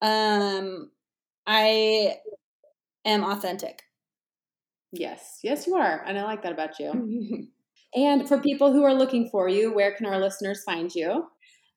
[0.02, 0.92] Um,
[1.46, 2.18] I
[3.08, 3.84] am authentic.
[4.92, 7.48] Yes, yes, you are, and I like that about you.
[7.96, 11.26] and for people who are looking for you, where can our listeners find you?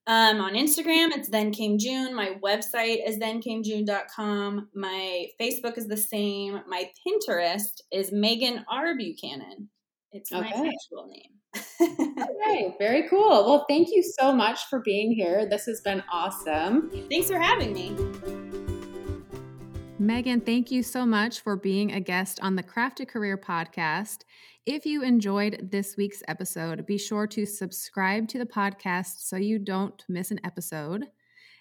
[0.06, 2.14] Um, on Instagram, it's then came June.
[2.14, 4.68] My website is thencamejune.com.
[4.74, 6.60] My Facebook is the same.
[6.66, 8.96] My Pinterest is Megan R.
[8.96, 9.68] Buchanan.
[10.12, 10.68] It's my okay.
[10.68, 11.40] actual name.
[12.20, 13.28] okay, very cool.
[13.28, 15.46] Well, thank you so much for being here.
[15.48, 16.90] This has been awesome.
[17.10, 18.69] Thanks for having me.
[20.00, 24.20] Megan, thank you so much for being a guest on the Craft a Career podcast.
[24.64, 29.58] If you enjoyed this week's episode, be sure to subscribe to the podcast so you
[29.58, 31.04] don't miss an episode.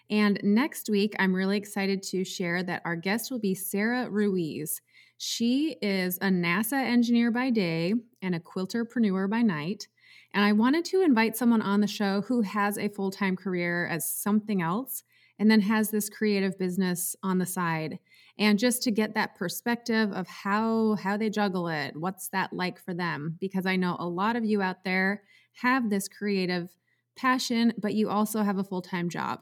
[0.08, 4.80] And next week, I'm really excited to share that our guest will be Sarah Ruiz.
[5.18, 9.86] She is a NASA engineer by day and a quilterpreneur by night.
[10.32, 13.86] And I wanted to invite someone on the show who has a full time career
[13.86, 15.02] as something else
[15.38, 17.98] and then has this creative business on the side
[18.40, 22.80] and just to get that perspective of how how they juggle it what's that like
[22.80, 23.36] for them?
[23.38, 25.22] Because i know a lot of you out there
[25.52, 26.74] have this creative
[27.16, 29.40] passion but you also have a full-time job.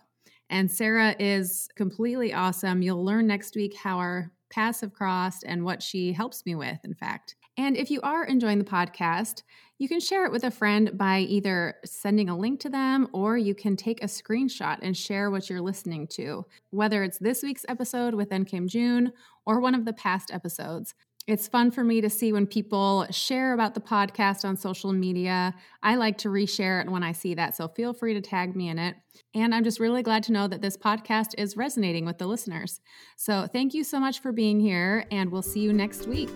[0.50, 2.82] And sarah is completely awesome.
[2.82, 6.78] You'll learn next week how our paths have crossed and what she helps me with
[6.84, 9.42] in fact and if you are enjoying the podcast
[9.78, 13.38] you can share it with a friend by either sending a link to them or
[13.38, 17.64] you can take a screenshot and share what you're listening to, whether it's this week's
[17.68, 19.12] episode with Then Came June
[19.46, 20.94] or one of the past episodes.
[21.28, 25.54] It's fun for me to see when people share about the podcast on social media.
[25.82, 28.70] I like to reshare it when I see that, so feel free to tag me
[28.70, 28.96] in it.
[29.34, 32.80] And I'm just really glad to know that this podcast is resonating with the listeners.
[33.16, 36.30] So thank you so much for being here, and we'll see you next week.